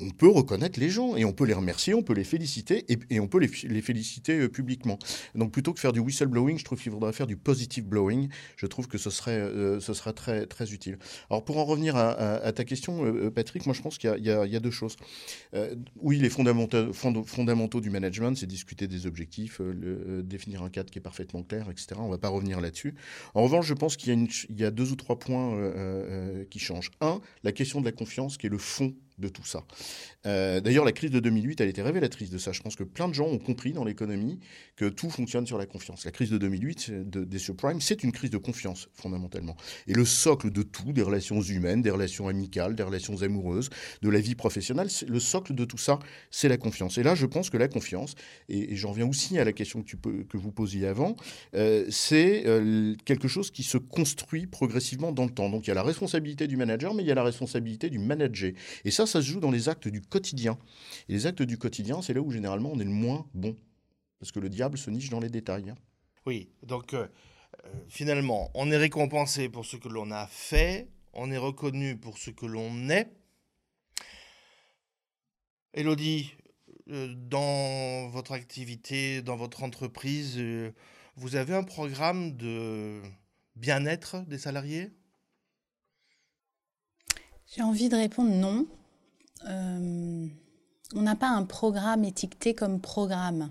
[0.00, 3.18] on peut reconnaître les gens et on peut les remercier, on peut les féliciter et,
[3.18, 4.98] on peut les, féliciter euh, publiquement.
[5.34, 8.28] Donc plutôt que faire du whistleblowing, je trouve qu'il faudrait faire du positive blowing.
[8.56, 10.98] Je trouve que ce serait, euh, ce serait très, très utile.
[11.30, 14.60] Alors pour en revenir à, ta question, euh, Patrick, moi je pense qu'il y, a
[14.60, 14.96] deux choses.
[15.96, 19.60] oui, les fondamentaux, du management, c'est discuter des objectifs,
[20.22, 21.88] définir un cadre qui est parfaitement clair, etc.
[21.98, 22.94] On ne va pas revenir là-dessus.
[23.34, 25.72] En revanche, je pense qu'il y, a deux ou trois points
[26.50, 26.90] qui changent.
[27.00, 29.64] Un, la question de la confiance, qui est le fond de tout ça.
[30.26, 32.52] Euh, d'ailleurs, la crise de 2008, elle était révélatrice de ça.
[32.52, 34.38] Je pense que plein de gens ont compris dans l'économie
[34.76, 36.04] que tout fonctionne sur la confiance.
[36.04, 39.56] La crise de 2008 de, des subprimes, c'est une crise de confiance, fondamentalement.
[39.86, 43.70] Et le socle de tout, des relations humaines, des relations amicales, des relations amoureuses,
[44.02, 45.98] de la vie professionnelle, le socle de tout ça,
[46.30, 46.98] c'est la confiance.
[46.98, 48.14] Et là, je pense que la confiance,
[48.48, 51.16] et, j'en viens aussi à la question que, tu peux, que vous posiez avant,
[51.54, 55.50] euh, c'est euh, quelque chose qui se construit progressivement dans le temps.
[55.50, 57.98] Donc il y a la responsabilité du manager, mais il y a la responsabilité du
[57.98, 58.52] manager.
[58.84, 60.58] Et ça, ça se joue dans les actes du quotidien.
[61.08, 63.56] Et les actes du quotidien, c'est là où généralement on est le moins bon.
[64.20, 65.70] Parce que le diable se niche dans les détails.
[65.70, 65.76] Hein.
[66.26, 67.06] Oui, donc euh,
[67.88, 72.30] finalement, on est récompensé pour ce que l'on a fait, on est reconnu pour ce
[72.30, 73.10] que l'on est.
[75.74, 76.34] Elodie,
[76.86, 80.42] dans votre activité, dans votre entreprise,
[81.16, 83.02] vous avez un programme de
[83.56, 84.90] bien-être des salariés?
[87.46, 88.66] J'ai envie de répondre non.
[89.46, 90.26] Euh,
[90.94, 93.50] on n'a pas un programme étiqueté comme programme.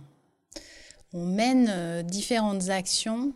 [1.13, 3.34] On mène euh, différentes actions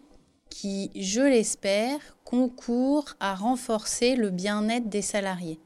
[0.50, 5.60] qui, je l'espère, concourent à renforcer le bien-être des salariés.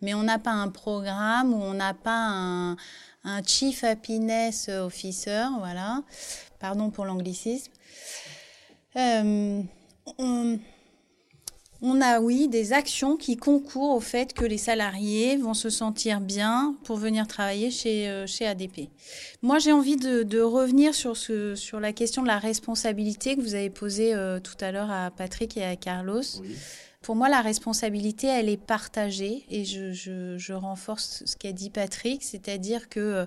[0.00, 2.76] Mais on n'a pas un programme ou on n'a pas un,
[3.46, 6.02] Chief Happiness Officer, voilà,
[6.60, 7.72] pardon pour l'anglicisme.
[8.96, 9.62] Euh,
[10.18, 10.58] on,
[12.00, 16.76] a, oui, des actions qui concourent au fait que les salariés vont se sentir bien
[16.84, 18.88] pour venir travailler chez, euh, chez ADP.
[19.42, 23.54] Moi, j'ai envie de, revenir sur, ce, sur la question de la responsabilité que vous
[23.54, 26.22] avez posée euh, tout à l'heure à Patrick et à Carlos.
[26.40, 26.56] Oui.
[27.02, 32.88] Pour moi, la responsabilité, elle est partagée et je, renforce ce qu'a dit Patrick, c'est-à-dire
[32.88, 33.26] que euh,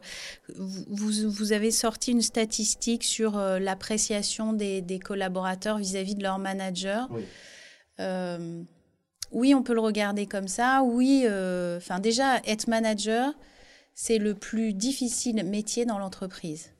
[0.57, 7.07] vous, avez sorti une statistique sur l'appréciation des, collaborateurs vis-à-vis de leur manager.
[7.11, 7.21] Oui.
[7.99, 8.63] Euh,
[9.31, 10.83] oui, on peut le regarder comme ça.
[10.83, 11.25] Oui,
[11.77, 13.33] enfin déjà, être manager,
[13.93, 16.71] c'est le plus difficile métier dans l'entreprise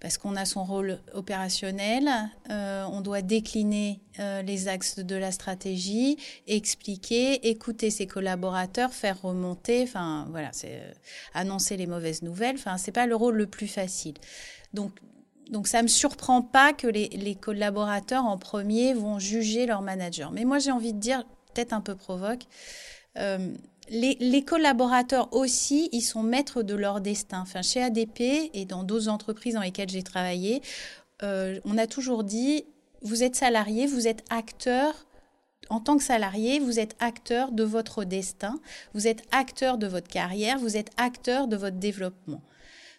[0.00, 2.08] parce qu'on a son rôle opérationnel,
[2.50, 9.20] euh, on doit décliner euh, les axes de la stratégie, expliquer, écouter ses collaborateurs, faire
[9.20, 10.92] remonter, enfin voilà, c'est euh,
[11.34, 12.56] annoncer les mauvaises nouvelles.
[12.56, 14.14] Enfin, c'est pas le rôle le plus facile.
[14.72, 14.92] Donc
[15.50, 20.30] donc ça me surprend pas que les, collaborateurs en premier vont juger leur manager.
[20.32, 22.44] Mais moi j'ai envie de dire, peut-être un peu provoque,
[23.90, 27.40] les, collaborateurs aussi, ils sont maîtres de leur destin.
[27.40, 30.62] Enfin, chez ADP et dans d'autres entreprises dans lesquelles j'ai travaillé,
[31.22, 32.64] euh, on a toujours dit,
[33.02, 35.06] vous êtes salarié, vous êtes acteur.
[35.70, 38.58] En tant que salarié, vous êtes acteur de votre destin,
[38.94, 42.40] vous êtes acteur de votre carrière, vous êtes acteur de votre développement.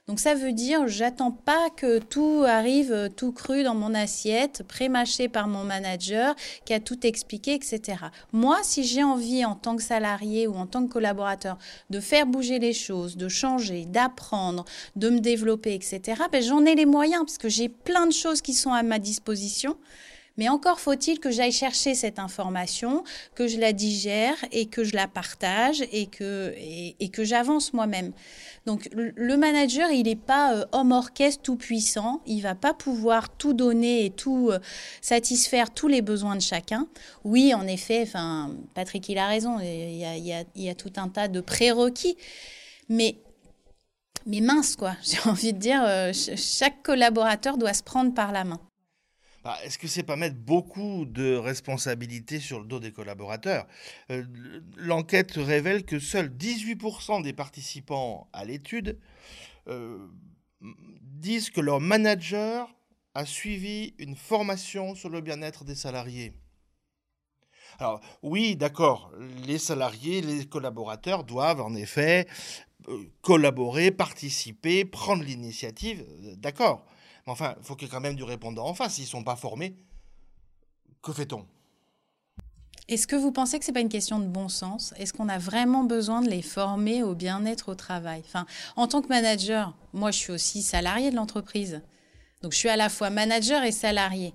[0.10, 4.63] Donc ça veut dire, j'attends pas que tout arrive euh, tout cru dans mon assiette,
[4.67, 8.06] pré-mâché par mon manager qui a tout expliqué, etc.
[8.34, 11.60] Moi, si j'ai envie en tant que salarié ou en tant que collaborateur
[11.91, 16.74] de faire bouger les choses, de changer, d'apprendre, de me développer, etc., ben, j'en ai
[16.74, 19.78] les moyens parce que j'ai plein de choses qui sont à ma disposition.
[20.39, 23.04] Mais encore faut-il que j'aille chercher cette information,
[23.36, 28.13] que je la digère et que je la partage et que, et, que j'avance moi-même.
[28.65, 33.36] Donc le manager, il n'est pas euh, homme orchestre tout puissant, il va pas pouvoir
[33.36, 34.60] tout donner et tout euh,
[35.02, 36.88] satisfaire tous les besoins de chacun.
[37.25, 38.08] Oui, en effet,
[38.75, 41.10] Patrick, il a raison, il y a, il y a, il y a tout un
[41.10, 42.15] tas de prérequis,
[42.88, 43.17] mais
[44.25, 48.45] mais mince quoi, j'ai envie de dire, euh, chaque collaborateur doit se prendre par la
[48.45, 48.62] main.
[49.43, 53.67] Bah, est-ce que c'est pas mettre beaucoup de responsabilités sur le dos des collaborateurs?
[54.12, 54.25] Euh,
[54.75, 58.99] L'enquête révèle que seuls 18% des participants à l'étude
[59.67, 60.08] euh,
[60.62, 62.69] disent que leur manager
[63.13, 66.34] a suivi une formation sur le bien-être des salariés.
[67.80, 69.12] Alors oui, d'accord,
[69.45, 72.28] les salariés, les collaborateurs doivent en effet
[72.89, 76.06] euh, collaborer, participer, prendre l'initiative,
[76.38, 76.86] d'accord.
[77.29, 78.95] Enfin, il faut qu'il y ait quand même du répondant en face.
[78.95, 79.75] S'ils sont pas formés,
[81.01, 81.45] que fait-on?
[82.87, 84.95] Est-ce que vous pensez que ce n'est pas une question de bon sens?
[84.97, 88.23] Est-ce qu'on a vraiment besoin de les former au bien-être au travail?
[88.75, 91.83] En tant que manager, moi je suis aussi salarié de l'entreprise.
[92.41, 94.33] Donc je suis à la fois manager et salarié.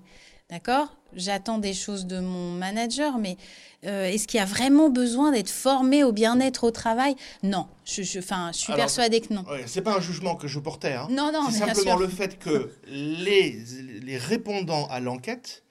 [0.49, 0.95] D'accord?
[1.15, 3.37] J'attends des choses de mon manager, mais
[3.85, 7.15] euh, est-ce qu'il y a vraiment besoin d'être formé au bien-être au travail?
[7.43, 7.67] Non.
[7.85, 9.45] Je, je, je suis persuadée que non.
[9.65, 10.93] c'est pas un jugement que je portais.
[10.93, 11.07] Hein.
[11.09, 13.57] Non, non, C'est simplement le fait que les,
[14.01, 15.63] les répondants à l'enquête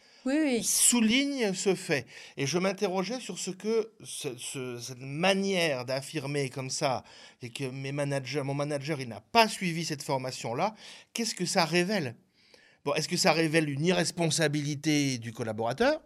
[0.62, 2.06] soulignent ce fait.
[2.36, 7.04] Et je m'interrogeais sur ce que cette manière d'affirmer comme ça,
[7.42, 10.74] et que mes managers, mon manager, il n'a pas suivi cette formation-là,
[11.12, 12.14] qu'est-ce que ça révèle?
[12.84, 16.02] Bon, est-ce que ça révèle une irresponsabilité du collaborateur?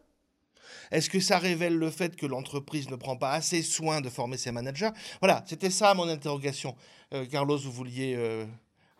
[0.90, 4.36] Est-ce que ça révèle le fait que l'entreprise ne prend pas assez soin de former
[4.36, 4.90] ses managers?
[5.20, 6.76] Voilà, c'était ça mon interrogation.
[7.12, 8.46] Euh, Carlos, vous vouliez euh,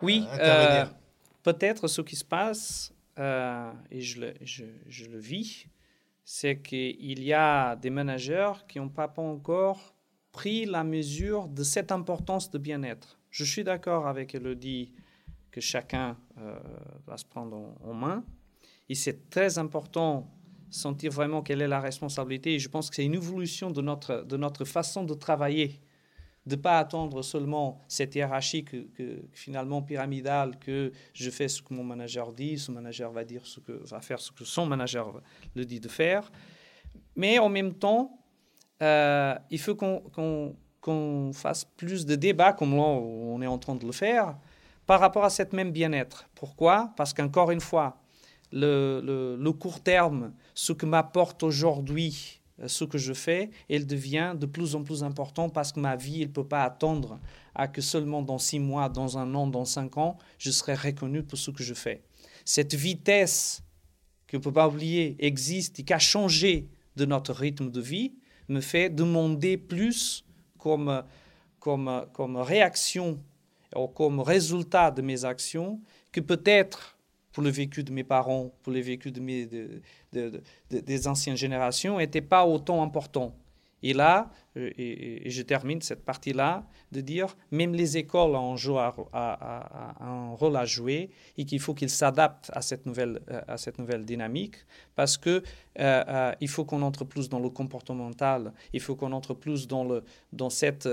[0.02, 0.96] oui, intervenir euh,
[1.44, 5.66] peut-être ce qui se passe, et je le, je, je le vis,
[6.24, 9.94] c'est qu'il y a des managers qui n'ont pas encore
[10.30, 13.18] pris la mesure de cette importance de bien-être.
[13.30, 14.92] Je suis d'accord avec Elodie
[15.58, 16.16] que chacun
[17.06, 18.24] va se prendre en, main.
[18.88, 20.30] Et c'est très important
[20.70, 22.54] sentir vraiment quelle est la responsabilité.
[22.54, 25.80] Et je pense que c'est une évolution de notre, de notre façon de travailler,
[26.46, 28.86] de ne pas attendre seulement cette hiérarchie que,
[29.32, 33.58] finalement pyramidale, que je fais ce que mon manager dit, ce manager va, dire ce
[33.60, 35.20] que, va faire ce que son manager
[35.56, 36.30] le dit de faire.
[37.16, 38.18] Mais en même temps,
[38.82, 43.84] euh, il faut qu'on fasse plus de débats, comme là on est en train de
[43.84, 44.38] le faire,
[44.88, 46.30] par rapport à cette même bien-être.
[46.34, 46.94] Pourquoi?
[46.96, 48.00] Parce qu'encore une fois,
[48.52, 54.34] le, le, court terme, ce que m'apporte aujourd'hui euh, ce que je fais, elle devient
[54.34, 57.20] de plus en plus important parce que ma vie, elle ne peut pas attendre
[57.54, 61.22] à que seulement dans six mois, dans un an, dans cinq ans, je serai reconnu
[61.22, 62.02] pour ce que je fais.
[62.46, 63.62] Cette vitesse
[64.30, 68.14] qu'on ne peut pas oublier existe et qui a changé de notre rythme de vie
[68.48, 70.24] me fait demander plus
[70.56, 71.04] comme,
[71.60, 73.20] comme, comme réaction
[73.74, 75.80] ou comme résultat de mes actions
[76.12, 76.96] que peut-être
[77.32, 79.12] pour le vécu de mes parents, pour le vécu
[80.70, 83.34] des anciennes générations, n'était pas autant important.
[83.82, 84.70] Et là, euh,
[85.24, 88.56] je termine cette partie-là, de dire même les écoles ont
[89.12, 93.78] un rôle à jouer et qu'il faut qu'ils s'adaptent à cette nouvelle euh, à cette
[93.78, 94.56] nouvelle dynamique
[94.96, 95.42] parce que
[95.78, 99.84] euh, il faut qu'on entre plus dans le comportemental, il faut qu'on entre plus dans
[99.84, 100.88] le dans cet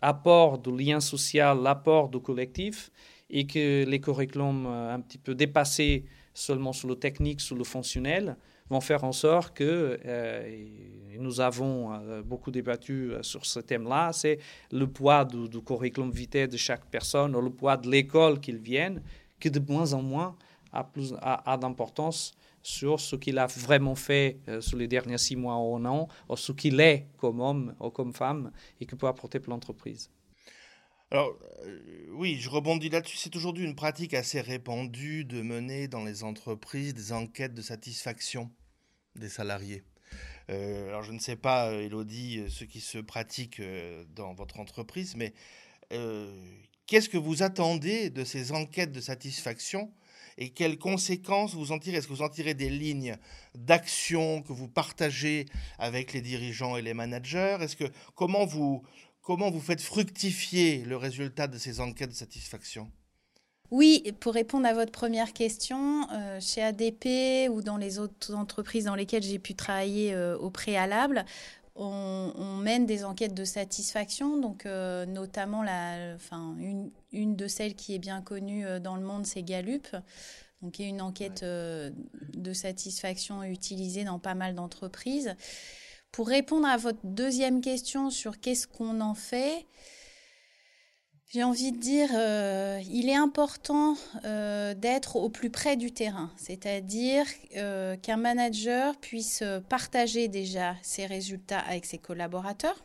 [0.00, 2.90] apport de lien social, l'apport du collectif
[3.30, 8.36] et que les curriculums un petit peu dépassés seulement sur le technique, sur le fonctionnel,
[8.70, 10.66] vont faire en sorte que, euh,
[11.18, 14.38] nous avons euh, beaucoup débattu sur ce thème-là, c'est
[14.70, 19.02] le poids du, curriculum vitae de chaque personne, ou le poids de l'école qu'ils viennent,
[19.38, 20.36] qui de moins en moins
[20.72, 25.56] a, plus, a, d'importance sur ce qu'il a vraiment fait sur les derniers six mois
[25.58, 29.08] ou un an, ou ce qu'il est comme homme ou comme femme, et que peut
[29.08, 30.10] apporter pour l'entreprise.
[31.12, 33.18] Alors, euh, oui, je rebondis là-dessus.
[33.18, 38.50] C'est aujourd'hui une pratique assez répandue de mener dans les entreprises des enquêtes de satisfaction
[39.14, 39.82] des salariés.
[40.48, 45.14] Euh, alors, je ne sais pas, Elodie, ce qui se pratique euh, dans votre entreprise,
[45.14, 45.34] mais
[46.86, 49.92] qu'est-ce que vous attendez de ces enquêtes de satisfaction
[50.38, 51.98] et quelles conséquences vous en tirez?
[51.98, 53.18] Est-ce que vous en tirez des lignes
[53.54, 55.44] d'action que vous partagez
[55.78, 57.58] avec les dirigeants et les managers?
[57.60, 58.82] Est-ce que comment vous
[59.22, 62.90] Comment vous faites fructifier le résultat de ces enquêtes de satisfaction?
[63.70, 68.84] Oui, pour répondre à votre première question, euh, chez ADP ou dans les autres entreprises
[68.84, 71.24] dans lesquelles j'ai pu travailler euh, au préalable,
[71.76, 77.74] on, mène des enquêtes de satisfaction, donc euh, notamment la, enfin, une, une, de celles
[77.74, 79.86] qui est bien connue dans le monde, c'est Gallup,
[80.60, 85.34] donc qui est une enquête de satisfaction utilisée dans pas mal d'entreprises.
[86.12, 89.64] Pour répondre à votre deuxième question sur qu'est-ce qu'on en fait,
[91.30, 93.96] j'ai envie de dire, euh, il est important
[94.26, 97.24] euh, d'être au plus près du terrain, c'est-à-dire
[97.56, 102.84] euh, qu'un manager puisse partager déjà ses résultats avec ses collaborateurs,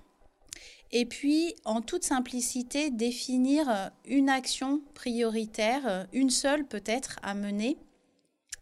[0.93, 7.75] et puis en toute simplicité définir une action prioritaire, une seule peut-être à mener.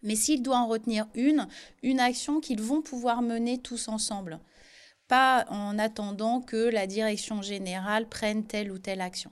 [0.02, 1.48] Mais s'il doit en retenir une,
[1.84, 4.40] une action qu'ils vont pouvoir mener tous ensemble
[5.08, 9.32] pas en attendant que la direction générale prenne telle ou telle action.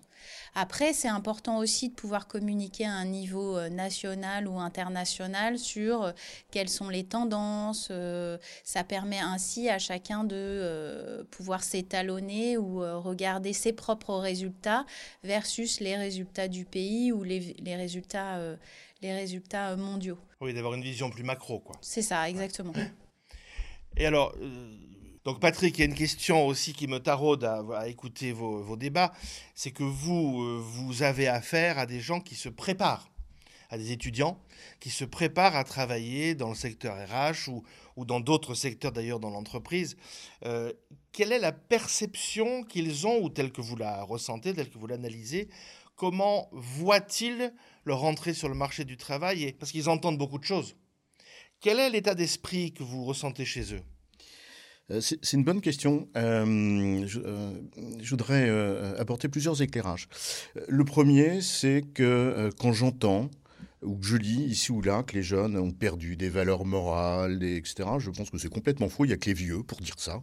[0.56, 6.04] Après, c'est important aussi de pouvoir communiquer à un niveau euh, national ou international sur
[6.04, 6.12] euh,
[6.52, 7.90] quelles sont les tendances.
[7.92, 14.86] Euh, ça permet ainsi à chacun de pouvoir s'étalonner ou regarder ses propres résultats
[15.24, 18.40] versus les résultats du pays ou les, résultats,
[19.02, 20.18] les résultats mondiaux.
[20.42, 21.76] Oui, d'avoir une vision plus macro, quoi.
[21.82, 22.74] C'est ça, exactement.
[23.98, 24.36] Et alors,
[25.26, 29.14] donc Patrick, il y a une question aussi qui me taraude à, écouter vos, débats,
[29.56, 33.10] c'est que vous, euh, vous avez affaire à des gens qui se préparent,
[33.70, 34.38] à des étudiants
[34.80, 37.50] qui se préparent à travailler dans le secteur RH
[37.96, 39.96] ou, dans d'autres secteurs d'ailleurs dans l'entreprise.
[40.46, 40.74] Euh,
[41.14, 44.88] quelle est la perception qu'ils ont, ou telle que vous la ressentez, telle que vous
[44.88, 45.48] l'analysez?
[45.96, 47.54] Comment voient-ils
[47.86, 49.54] leur entrée sur le marché du travail?
[49.54, 50.76] Parce qu'ils entendent beaucoup de choses.
[51.62, 53.84] Quel est l'état d'esprit que vous ressentez chez eux?
[55.00, 56.08] C'est une bonne question.
[56.18, 57.52] Euh, euh,
[58.02, 58.50] je, voudrais
[59.00, 60.08] apporter plusieurs éclairages.
[60.68, 63.30] Le premier, c'est que quand j'entends
[63.86, 67.90] où je lis ici ou là que les jeunes ont perdu des valeurs morales, etc.
[68.00, 69.06] Je pense que c'est complètement faux.
[69.06, 70.22] Il n'y a que les vieux pour dire ça.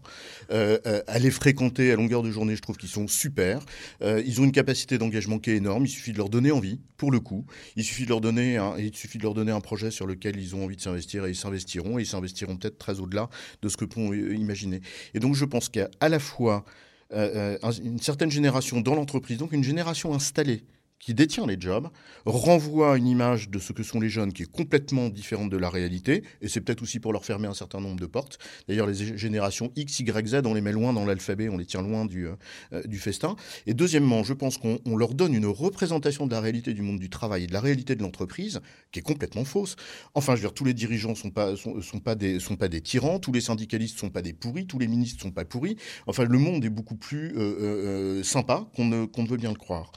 [0.50, 3.60] Euh, euh, à les fréquenter à longueur de journée, je trouve qu'ils sont super.
[4.02, 5.86] Euh, ils ont une capacité d'engagement qui est énorme.
[5.86, 7.44] Il suffit de leur donner envie, pour le coup.
[7.76, 10.36] Il suffit de leur donner un, il suffit de leur donner un projet sur lequel
[10.36, 11.98] ils ont envie de s'investir et ils s'investiront.
[11.98, 13.28] Et ils s'investiront peut-être très au-delà
[13.62, 14.00] de ce que peut
[14.34, 14.80] imaginer.
[15.14, 16.64] Et donc, je pense a à la fois
[17.12, 20.62] une certaine génération dans l'entreprise, donc une génération installée
[21.00, 21.88] qui détient les jobs,
[22.26, 25.70] renvoie une image de ce que sont les jeunes qui est complètement différente de la
[25.70, 28.38] réalité, et c'est peut-être aussi pour leur fermer un certain nombre de portes.
[28.68, 31.82] D'ailleurs, les générations X, Y, Z, on les met loin dans l'alphabet, on les tient
[31.82, 32.34] loin du, euh,
[32.74, 33.34] euh, du festin.
[33.66, 37.08] Et deuxièmement, je pense qu'on leur donne une représentation de la réalité du monde du
[37.08, 38.60] travail et de la réalité de l'entreprise
[38.92, 39.76] qui est complètement fausse.
[40.14, 42.68] Enfin, je veux dire, tous les dirigeants sont pas, sont, sont pas, des, sont pas
[42.68, 45.76] des tyrans, tous les syndicalistes sont pas des pourris, tous les ministres sont pas pourris.
[46.06, 49.56] Enfin, le monde est beaucoup plus euh, sympa qu'on ne, qu'on ne veut bien le
[49.56, 49.92] croire.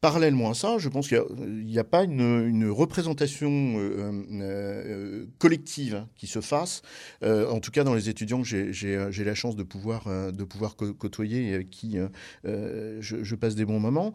[0.00, 1.22] Parallèlement à ça, je pense qu'il
[1.66, 6.80] n'y a, pas une, représentation euh, euh, collective qui se fasse,
[7.22, 10.74] euh, en tout cas dans les étudiants que j'ai la chance de pouvoir, de pouvoir
[10.76, 11.98] côtoyer et avec qui
[12.44, 14.14] je, passe des bons moments.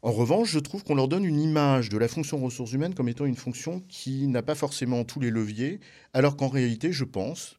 [0.00, 3.08] En revanche, je trouve qu'on leur donne une image de la fonction ressources humaines comme
[3.08, 5.80] étant une fonction qui n'a pas forcément tous les leviers,
[6.16, 7.58] alors qu'en réalité, je pense,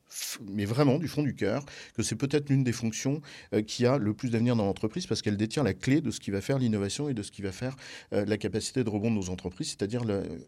[0.51, 3.22] mais vraiment du fond du cœur, que c'est peut-être l'une des fonctions
[3.53, 6.20] euh, qui a le plus d'avenir dans l'entreprise parce qu'elle détient la clé de ce
[6.20, 7.76] qui va faire l'innovation et de ce qui va faire
[8.14, 10.01] euh, la capacité de rebond de nos entreprises, c'est-à-dire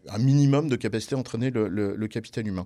[0.08, 2.66] un minimum de capacité à entraîner le, capital humain.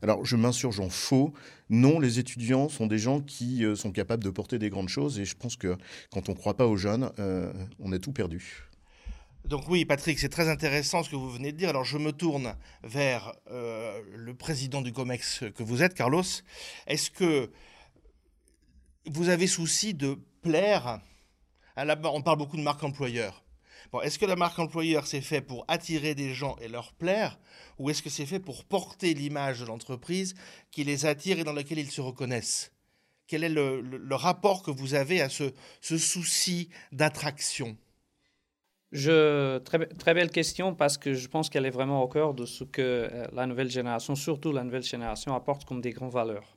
[0.00, 1.34] Alors, je m'insurge en faux.
[1.70, 5.18] Non, les étudiants sont des gens qui euh, sont capables de porter des grandes choses
[5.18, 5.76] et je pense que
[6.12, 7.10] quand on ne croit pas aux jeunes,
[7.80, 8.68] on a tout perdu.
[9.44, 11.68] Donc oui, Patrick, c'est très intéressant ce que vous venez de dire.
[11.68, 16.22] Alors je me tourne vers euh, le président du COMEX que vous êtes, Carlos.
[16.86, 17.50] Est-ce que
[19.06, 21.00] vous avez souci de plaire.
[21.76, 23.42] On parle beaucoup de marque employeur.
[24.02, 27.38] Est-ce que la marque employeur c'est fait pour attirer des gens et leur plaire,
[27.78, 30.34] ou est-ce que c'est fait pour porter l'image de l'entreprise
[30.72, 32.72] qui les attire et dans laquelle ils se reconnaissent?
[33.28, 37.76] Quel est le, rapport que vous avez à ce souci d'attraction?
[39.64, 42.64] Très, très, belle question parce que je pense qu'elle est vraiment au cœur de ce
[42.64, 46.56] que euh, la nouvelle génération, surtout la nouvelle génération, apporte comme des grandes valeurs.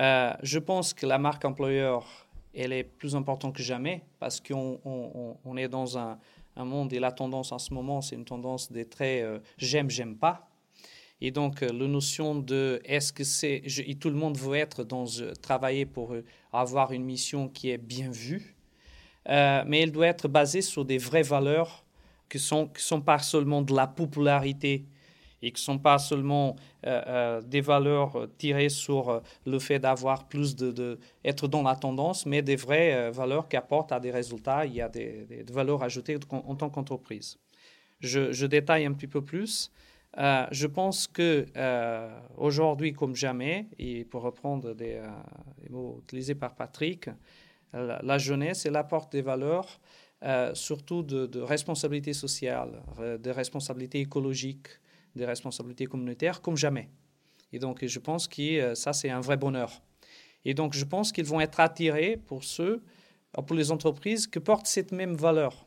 [0.00, 2.06] Euh, je pense que la marque employeur,
[2.54, 4.80] elle est plus importante que jamais parce qu'on
[5.44, 6.18] on, est dans un,
[6.56, 10.16] monde et la tendance en ce moment, c'est une tendance des traits euh, j'aime, j'aime
[10.16, 10.46] pas.
[11.22, 13.62] Et donc, la notion de est-ce que c'est.
[14.00, 15.04] tout le monde veut être dans.
[15.42, 16.14] travailler pour
[16.50, 18.56] avoir une mission qui est bien vue
[19.28, 21.84] euh, mais elle doit être basée sur des vraies valeurs
[22.28, 24.86] qui ne sont, qui sont pas seulement de la popularité
[25.42, 26.56] et qui ne sont pas seulement
[26.86, 32.26] euh, euh, des valeurs tirées sur le fait d'avoir plus de, être dans la tendance,
[32.26, 36.18] mais des vraies valeurs qui apportent à des résultats, il y a des, valeurs ajoutées
[36.30, 37.38] en, tant qu'entreprise.
[38.00, 39.70] Je, je, détaille un petit peu plus.
[40.16, 41.46] je pense que
[42.36, 45.00] aujourd'hui comme jamais, et pour reprendre des,
[45.62, 47.08] des mots utilisés par Patrick,
[47.72, 49.80] la, jeunesse, elle apporte des valeurs,
[50.22, 54.68] euh, surtout de, responsabilité sociale, de responsabilité écologique,
[55.16, 56.88] de responsabilité communautaire, comme jamais.
[57.52, 59.82] Et donc, je pense que euh, ça, c'est un vrai bonheur.
[60.44, 62.82] Et donc, je pense qu'ils vont être attirés pour ceux,
[63.32, 65.66] pour les entreprises qui portent cette même valeur.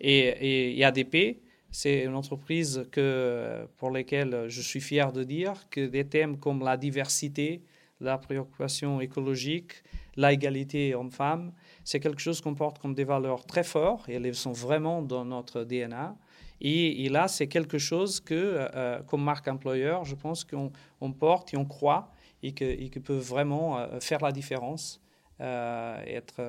[0.00, 1.40] Et, et, ADP,
[1.70, 6.62] c'est une entreprise que, pour laquelle je suis fier de dire que des thèmes comme
[6.64, 7.62] la diversité,
[8.00, 9.82] la préoccupation écologique,
[10.16, 11.52] l'égalité homme-femme,
[11.84, 15.24] c'est quelque chose qu'on porte comme des valeurs très fortes et elles sont vraiment dans
[15.24, 16.16] notre DNA.
[16.60, 21.52] Et, là, c'est quelque chose que, euh, comme marque employeur, je pense qu'on on porte
[21.52, 22.10] et on croit
[22.42, 25.02] et que, peut vraiment euh, faire la différence,
[25.40, 26.40] euh, être,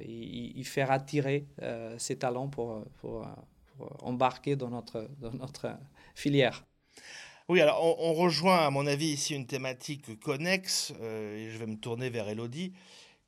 [0.00, 1.46] et, faire attirer
[1.98, 2.84] ces talents pour,
[4.00, 5.78] embarquer dans notre
[6.14, 6.64] filière.
[7.52, 11.76] Oui, alors on, rejoint, à mon avis, ici une thématique connexe, et je vais me
[11.76, 12.72] tourner vers Elodie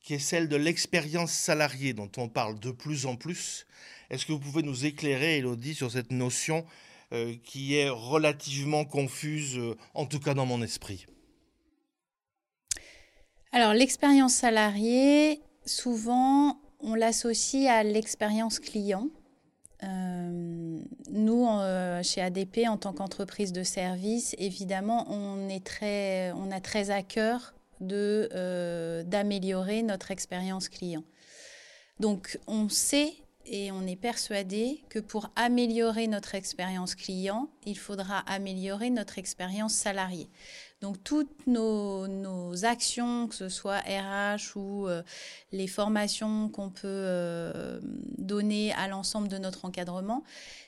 [0.01, 3.67] qui est celle de l'expérience salariée dont on parle de plus en plus.
[4.09, 6.65] Est-ce que vous pouvez nous éclairer, Elodie, sur cette notion
[7.13, 11.05] euh, qui est relativement confuse, euh, en tout cas dans mon esprit?
[13.53, 19.11] Alors, l'expérience salariée, souvent, on l'associe à l'expérience client.
[21.15, 26.61] Euh, nous, chez ADP, en tant qu'entreprise de service, évidemment, on, est très, on a
[26.61, 27.55] très à cœur
[27.93, 31.05] euh, d'améliorer notre expérience client.
[32.01, 33.13] Donc on sait
[33.47, 39.75] et on est persuadé que pour améliorer notre expérience client, il faudra améliorer notre expérience
[39.75, 40.29] salariée.
[40.85, 42.05] Donc toutes nos,
[42.67, 45.03] actions, que ce soit RH ou euh,
[45.51, 47.81] les formations qu'on peut euh,
[48.19, 50.25] donner à l'ensemble de notre encadrement,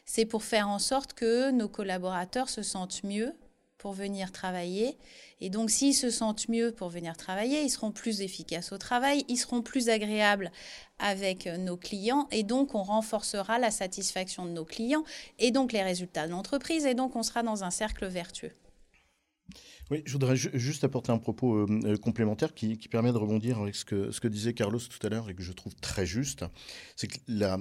[0.07, 3.35] c'est pour faire en sorte que nos collaborateurs se sentent mieux
[3.77, 4.97] pour venir travailler.
[5.43, 9.23] Et donc, s'ils se sentent mieux pour venir travailler, ils seront plus efficaces au travail,
[9.29, 10.51] ils seront plus agréables
[10.99, 15.05] avec nos clients, et donc on renforcera la satisfaction de nos clients,
[15.39, 18.53] et donc les résultats de l'entreprise, et donc on sera dans un cercle vertueux.
[19.91, 23.77] Oui, je voudrais juste apporter un propos euh, euh, complémentaire qui, permet de rebondir avec
[23.77, 26.45] ce que, disait Carlos tout à l'heure et que je trouve très juste.
[26.97, 27.57] C'est que la,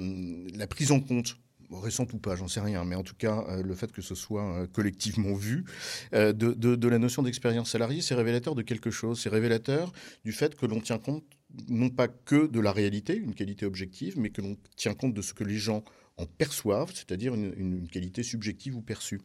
[0.68, 1.38] prise en compte
[1.72, 4.16] récente ou pas, j'en sais rien, mais en tout cas, euh, le fait que ce
[4.16, 5.66] soit collectivement vu,
[6.14, 9.20] de, de, la notion d'expérience salariée, c'est révélateur de quelque chose.
[9.22, 9.92] C'est révélateur
[10.24, 11.26] du fait que l'on tient compte
[11.70, 15.22] non pas que de la réalité, une qualité objective, mais que l'on tient compte de
[15.22, 15.84] ce que les gens
[16.18, 19.20] en perçoivent, c'est-à-dire une, qualité subjective ou perçue.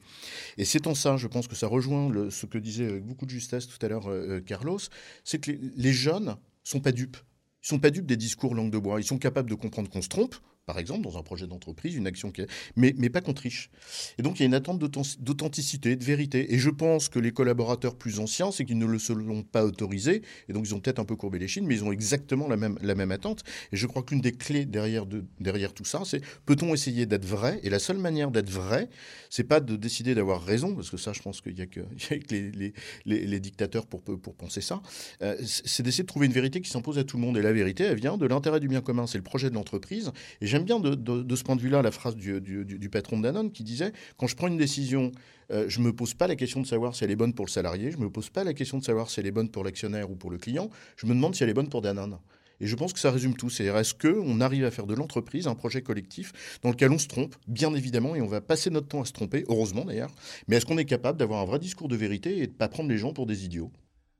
[0.58, 3.30] Et c'est en ça, je pense que ça rejoint ce que disait avec beaucoup de
[3.30, 4.08] justesse tout à l'heure
[4.44, 4.80] Carlos,
[5.24, 7.16] c'est que les, les jeunes sont pas dupes.
[7.62, 9.00] Ils sont pas dupes des discours langue de bois.
[9.00, 10.34] Ils sont capables de comprendre qu'on se trompe,
[10.66, 12.46] par exemple, dans un projet d'entreprise, une action qui est...
[12.76, 13.70] mais, mais pas qu'on triche.
[14.18, 16.54] Et donc, il y a une attente d'authenticité, de vérité.
[16.54, 20.22] Et je pense que les collaborateurs plus anciens, c'est qu'ils ne le sont pas autorisés,
[20.48, 22.56] et donc ils ont peut-être un peu courbé les chines, mais ils ont exactement la
[22.56, 23.42] même, la même attente.
[23.72, 27.24] Et je crois qu'une des clés derrière, de, derrière tout ça, c'est peut-on essayer d'être
[27.26, 27.60] vrai?
[27.62, 28.88] Et la seule manière d'être vrai,
[29.28, 31.80] c'est pas de décider d'avoir raison, parce que ça, je pense qu'il y a que,
[32.30, 34.82] les, les, les, dictateurs pour, pour penser ça,
[35.22, 37.36] euh, c'est d'essayer de trouver une vérité qui s'impose à tout le monde.
[37.38, 40.12] Et la vérité, elle vient de l'intérêt du bien commun, c'est le projet de l'entreprise.
[40.50, 43.92] J'aime bien de, ce point de vue-là la phrase du, patron de Danone qui disait
[44.16, 45.12] Quand je prends une décision,
[45.50, 47.46] euh, je ne me pose pas la question de savoir si elle est bonne pour
[47.46, 49.48] le salarié, je ne me pose pas la question de savoir si elle est bonne
[49.48, 52.18] pour l'actionnaire ou pour le client, je me demande si elle est bonne pour Danone.
[52.60, 53.48] Et je pense que ça résume tout.
[53.48, 57.08] C'est est-ce qu'on arrive à faire de l'entreprise un projet collectif dans lequel on se
[57.08, 60.10] trompe, bien évidemment, et on va passer notre temps à se tromper, heureusement d'ailleurs,
[60.46, 62.68] mais est-ce qu'on est capable d'avoir un vrai discours de vérité et de ne pas
[62.68, 63.72] prendre les gens pour des idiots?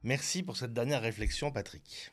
[0.02, 2.10] Merci pour cette dernière réflexion, Patrick.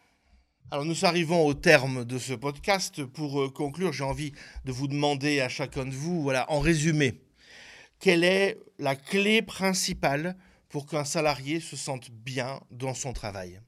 [0.69, 3.05] Alors nous arrivons au terme de ce podcast.
[3.05, 4.33] Pour euh, conclure, j'ai envie
[4.65, 7.21] de vous demander à chacun de vous, voilà, en résumé,
[7.99, 10.35] quelle est la clé principale
[10.67, 13.61] pour qu'un salarié se sente bien dans son travail?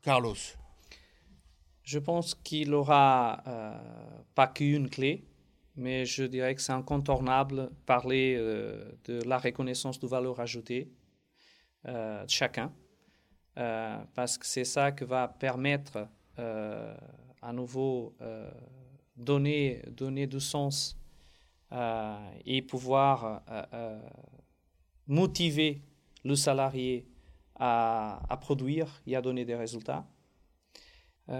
[0.00, 0.36] Carlos.
[1.82, 3.78] Je pense qu'il aura euh,
[4.34, 5.26] pas qu'une clé,
[5.76, 10.90] mais je dirais que c'est incontournable parler euh, de la reconnaissance de valeur ajoutée
[11.84, 12.91] de chacun euh,
[13.54, 16.94] parce que c'est ça qui va permettre euh,
[17.40, 18.50] à nouveau euh,
[19.16, 20.96] donner, donner du sens
[22.44, 23.42] et pouvoir
[25.06, 25.80] motiver
[26.22, 27.06] le salarié
[27.54, 30.04] à, à, produire et à donner des résultats.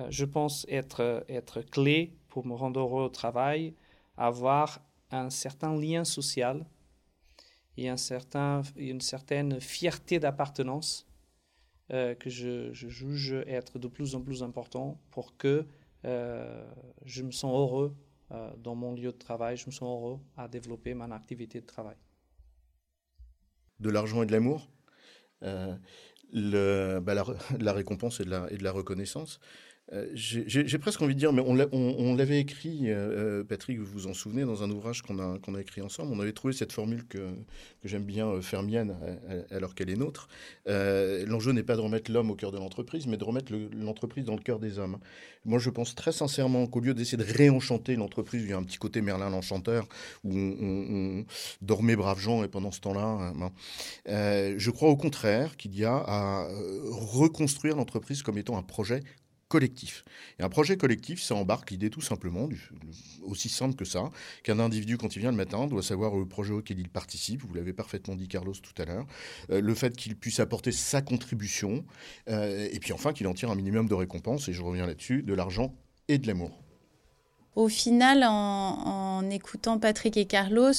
[0.08, 3.74] je pense être, être clé pour me rendre heureux au travail,
[4.16, 6.64] avoir un certain lien social
[7.76, 11.06] et un certain, une certaine fierté d'appartenance
[11.92, 15.66] euh, que je, juge être de plus en plus important pour que
[16.04, 16.66] euh,
[17.04, 17.94] je me sens heureux
[18.30, 21.66] euh, dans mon lieu de travail, je me sens heureux à développer mon activité de
[21.66, 21.96] travail.
[23.78, 24.70] De l'argent et de l'amour
[26.32, 27.14] le, bah,
[27.58, 29.38] la, récompense et de la, et de la reconnaissance.
[29.92, 34.06] Euh, j'ai presque envie de dire, mais on, l'avait écrit, euh, euh, Patrick, vous vous
[34.06, 36.12] en souvenez, dans un ouvrage qu'on a, écrit ensemble.
[36.12, 37.18] On avait trouvé cette formule que,
[37.84, 38.94] j'aime bien faire mienne,
[39.50, 40.28] alors qu'elle est nôtre.
[40.66, 44.36] L'enjeu n'est pas de remettre l'homme au cœur de l'entreprise, mais de remettre l'entreprise dans
[44.36, 44.98] le cœur des hommes.
[45.44, 48.62] Moi, je pense très sincèrement qu'au lieu d'essayer de réenchanter l'entreprise, il y a un
[48.62, 49.86] petit côté Merlin l'enchanteur,
[50.24, 51.24] où on,
[51.60, 53.50] dormait braves gens, et pendant ce temps-là, hein,
[54.06, 56.48] je crois au contraire qu'il y a à
[56.90, 59.00] reconstruire l'entreprise comme étant un projet
[59.52, 60.02] collectif.
[60.38, 62.48] Et un projet collectif, ça embarque l'idée tout simplement,
[63.22, 64.10] aussi simple que ça,
[64.44, 67.52] qu'un individu, quand il vient le matin, doit savoir le projet auquel il participe, vous
[67.52, 69.06] l'avez parfaitement dit Carlos tout à l'heure,
[69.50, 71.84] euh, le fait qu'il puisse apporter sa contribution,
[72.30, 75.22] euh, et puis enfin qu'il en tire un minimum de récompense, et je reviens là-dessus,
[75.22, 75.76] de l'argent
[76.08, 76.61] et de l'amour.
[77.54, 80.72] Au final, en, écoutant Patrick et Carlos,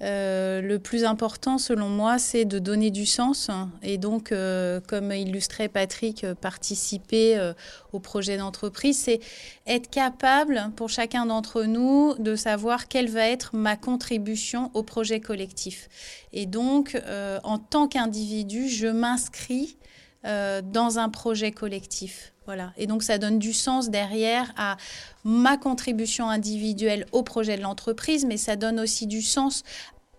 [0.00, 3.50] euh, le plus important, selon moi, c'est de donner du sens.
[3.82, 7.52] Et donc, euh, comme illustrait Patrick, euh, participer
[7.92, 9.20] au projet d'entreprise, c'est
[9.66, 15.18] être capable, pour chacun d'entre nous, de savoir quelle va être ma contribution au projet
[15.18, 15.88] collectif.
[16.32, 17.00] Et donc,
[17.42, 19.76] en tant qu'individu, je m'inscris
[20.24, 22.32] dans un projet collectif.
[22.46, 22.72] Voilà.
[22.76, 24.76] Et donc, ça donne du sens derrière à
[25.24, 29.62] ma contribution individuelle au projet de l'entreprise, mais ça donne aussi du sens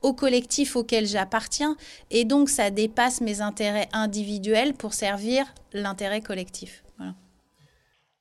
[0.01, 1.76] au collectif auquel j'appartiens.
[2.12, 6.84] Et donc, ça dépasse mes intérêts individuels pour servir l'intérêt collectif.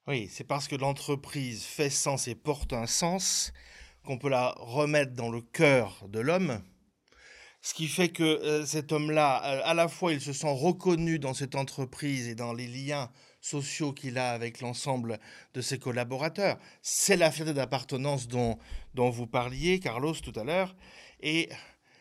[0.06, 3.54] Oui, c'est parce que l'entreprise fait sens et porte un sens
[4.04, 6.60] qu'on peut la remettre dans le cœur de l'homme.
[7.64, 11.18] Ce qui fait que euh, cet homme-là, euh, à la fois, il se sent reconnu
[11.18, 13.10] dans cette entreprise et dans les liens
[13.40, 15.18] sociaux qu'il a avec l'ensemble
[15.54, 16.58] de ses collaborateurs.
[16.82, 18.58] C'est la fierté d'appartenance dont,
[18.92, 20.76] dont vous parliez, Carlos, tout à l'heure.
[21.22, 21.48] Et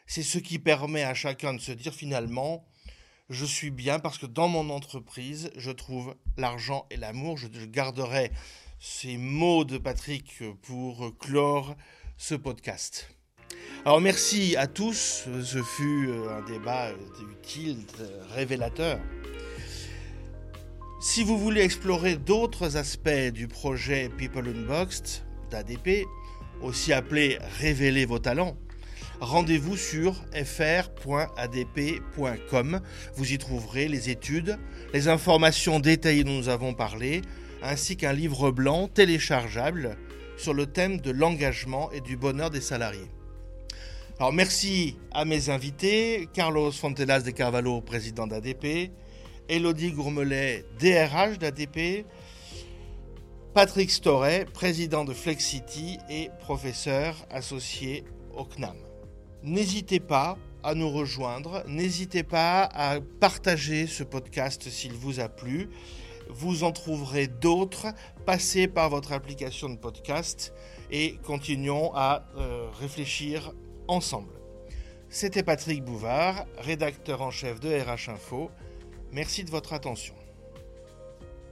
[0.05, 2.67] c'est ce qui permet à chacun de se dire finalement,
[3.29, 7.37] je suis bien parce que dans mon entreprise, je trouve l'argent et l'amour.
[7.37, 8.33] Je, garderai
[8.81, 11.77] ces mots de Patrick pour clore
[12.17, 13.15] ce podcast.
[13.85, 17.79] Alors merci à tous, ce fut un débat utile,
[18.33, 18.97] révélateur.
[21.01, 26.05] Si vous voulez explorer d'autres aspects du projet People Unboxed d'ADP,
[26.61, 28.55] aussi appelé Révéler vos talents,
[29.19, 30.79] rendez-vous sur fr.adp.com.
[33.17, 34.57] Vous y trouverez les études,
[34.93, 37.21] les informations détaillées dont nous avons parlé,
[37.61, 39.97] ainsi qu'un livre blanc téléchargeable
[40.37, 43.11] sur le thème de l'engagement et du bonheur des salariés.
[44.19, 48.91] Alors merci à mes invités, Carlos Fontelas de Carvalho, président d'ADP,
[49.49, 52.05] Elodie Gourmelet, DRH d'ADP,
[53.55, 58.03] Patrick Storet, président de Flexity et professeur associé
[58.37, 58.77] au CNAM.
[59.41, 65.69] N'hésitez pas à nous rejoindre, n'hésitez pas à partager ce podcast s'il vous a plu.
[66.29, 67.87] Vous en trouverez d'autres.
[68.25, 70.53] Passez par votre application de podcast
[70.91, 73.53] et continuons à euh, réfléchir
[73.87, 74.33] ensemble.
[75.09, 78.49] C'était Patrick Bouvard, rédacteur en chef de RH Info.
[79.11, 80.15] Merci de votre attention.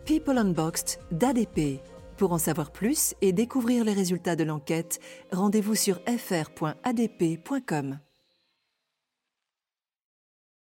[0.05, 1.79] People Unboxed d'ADP.
[2.17, 4.99] Pour en savoir plus et découvrir les résultats de l'enquête,
[5.31, 7.99] rendez-vous sur fr.adp.com.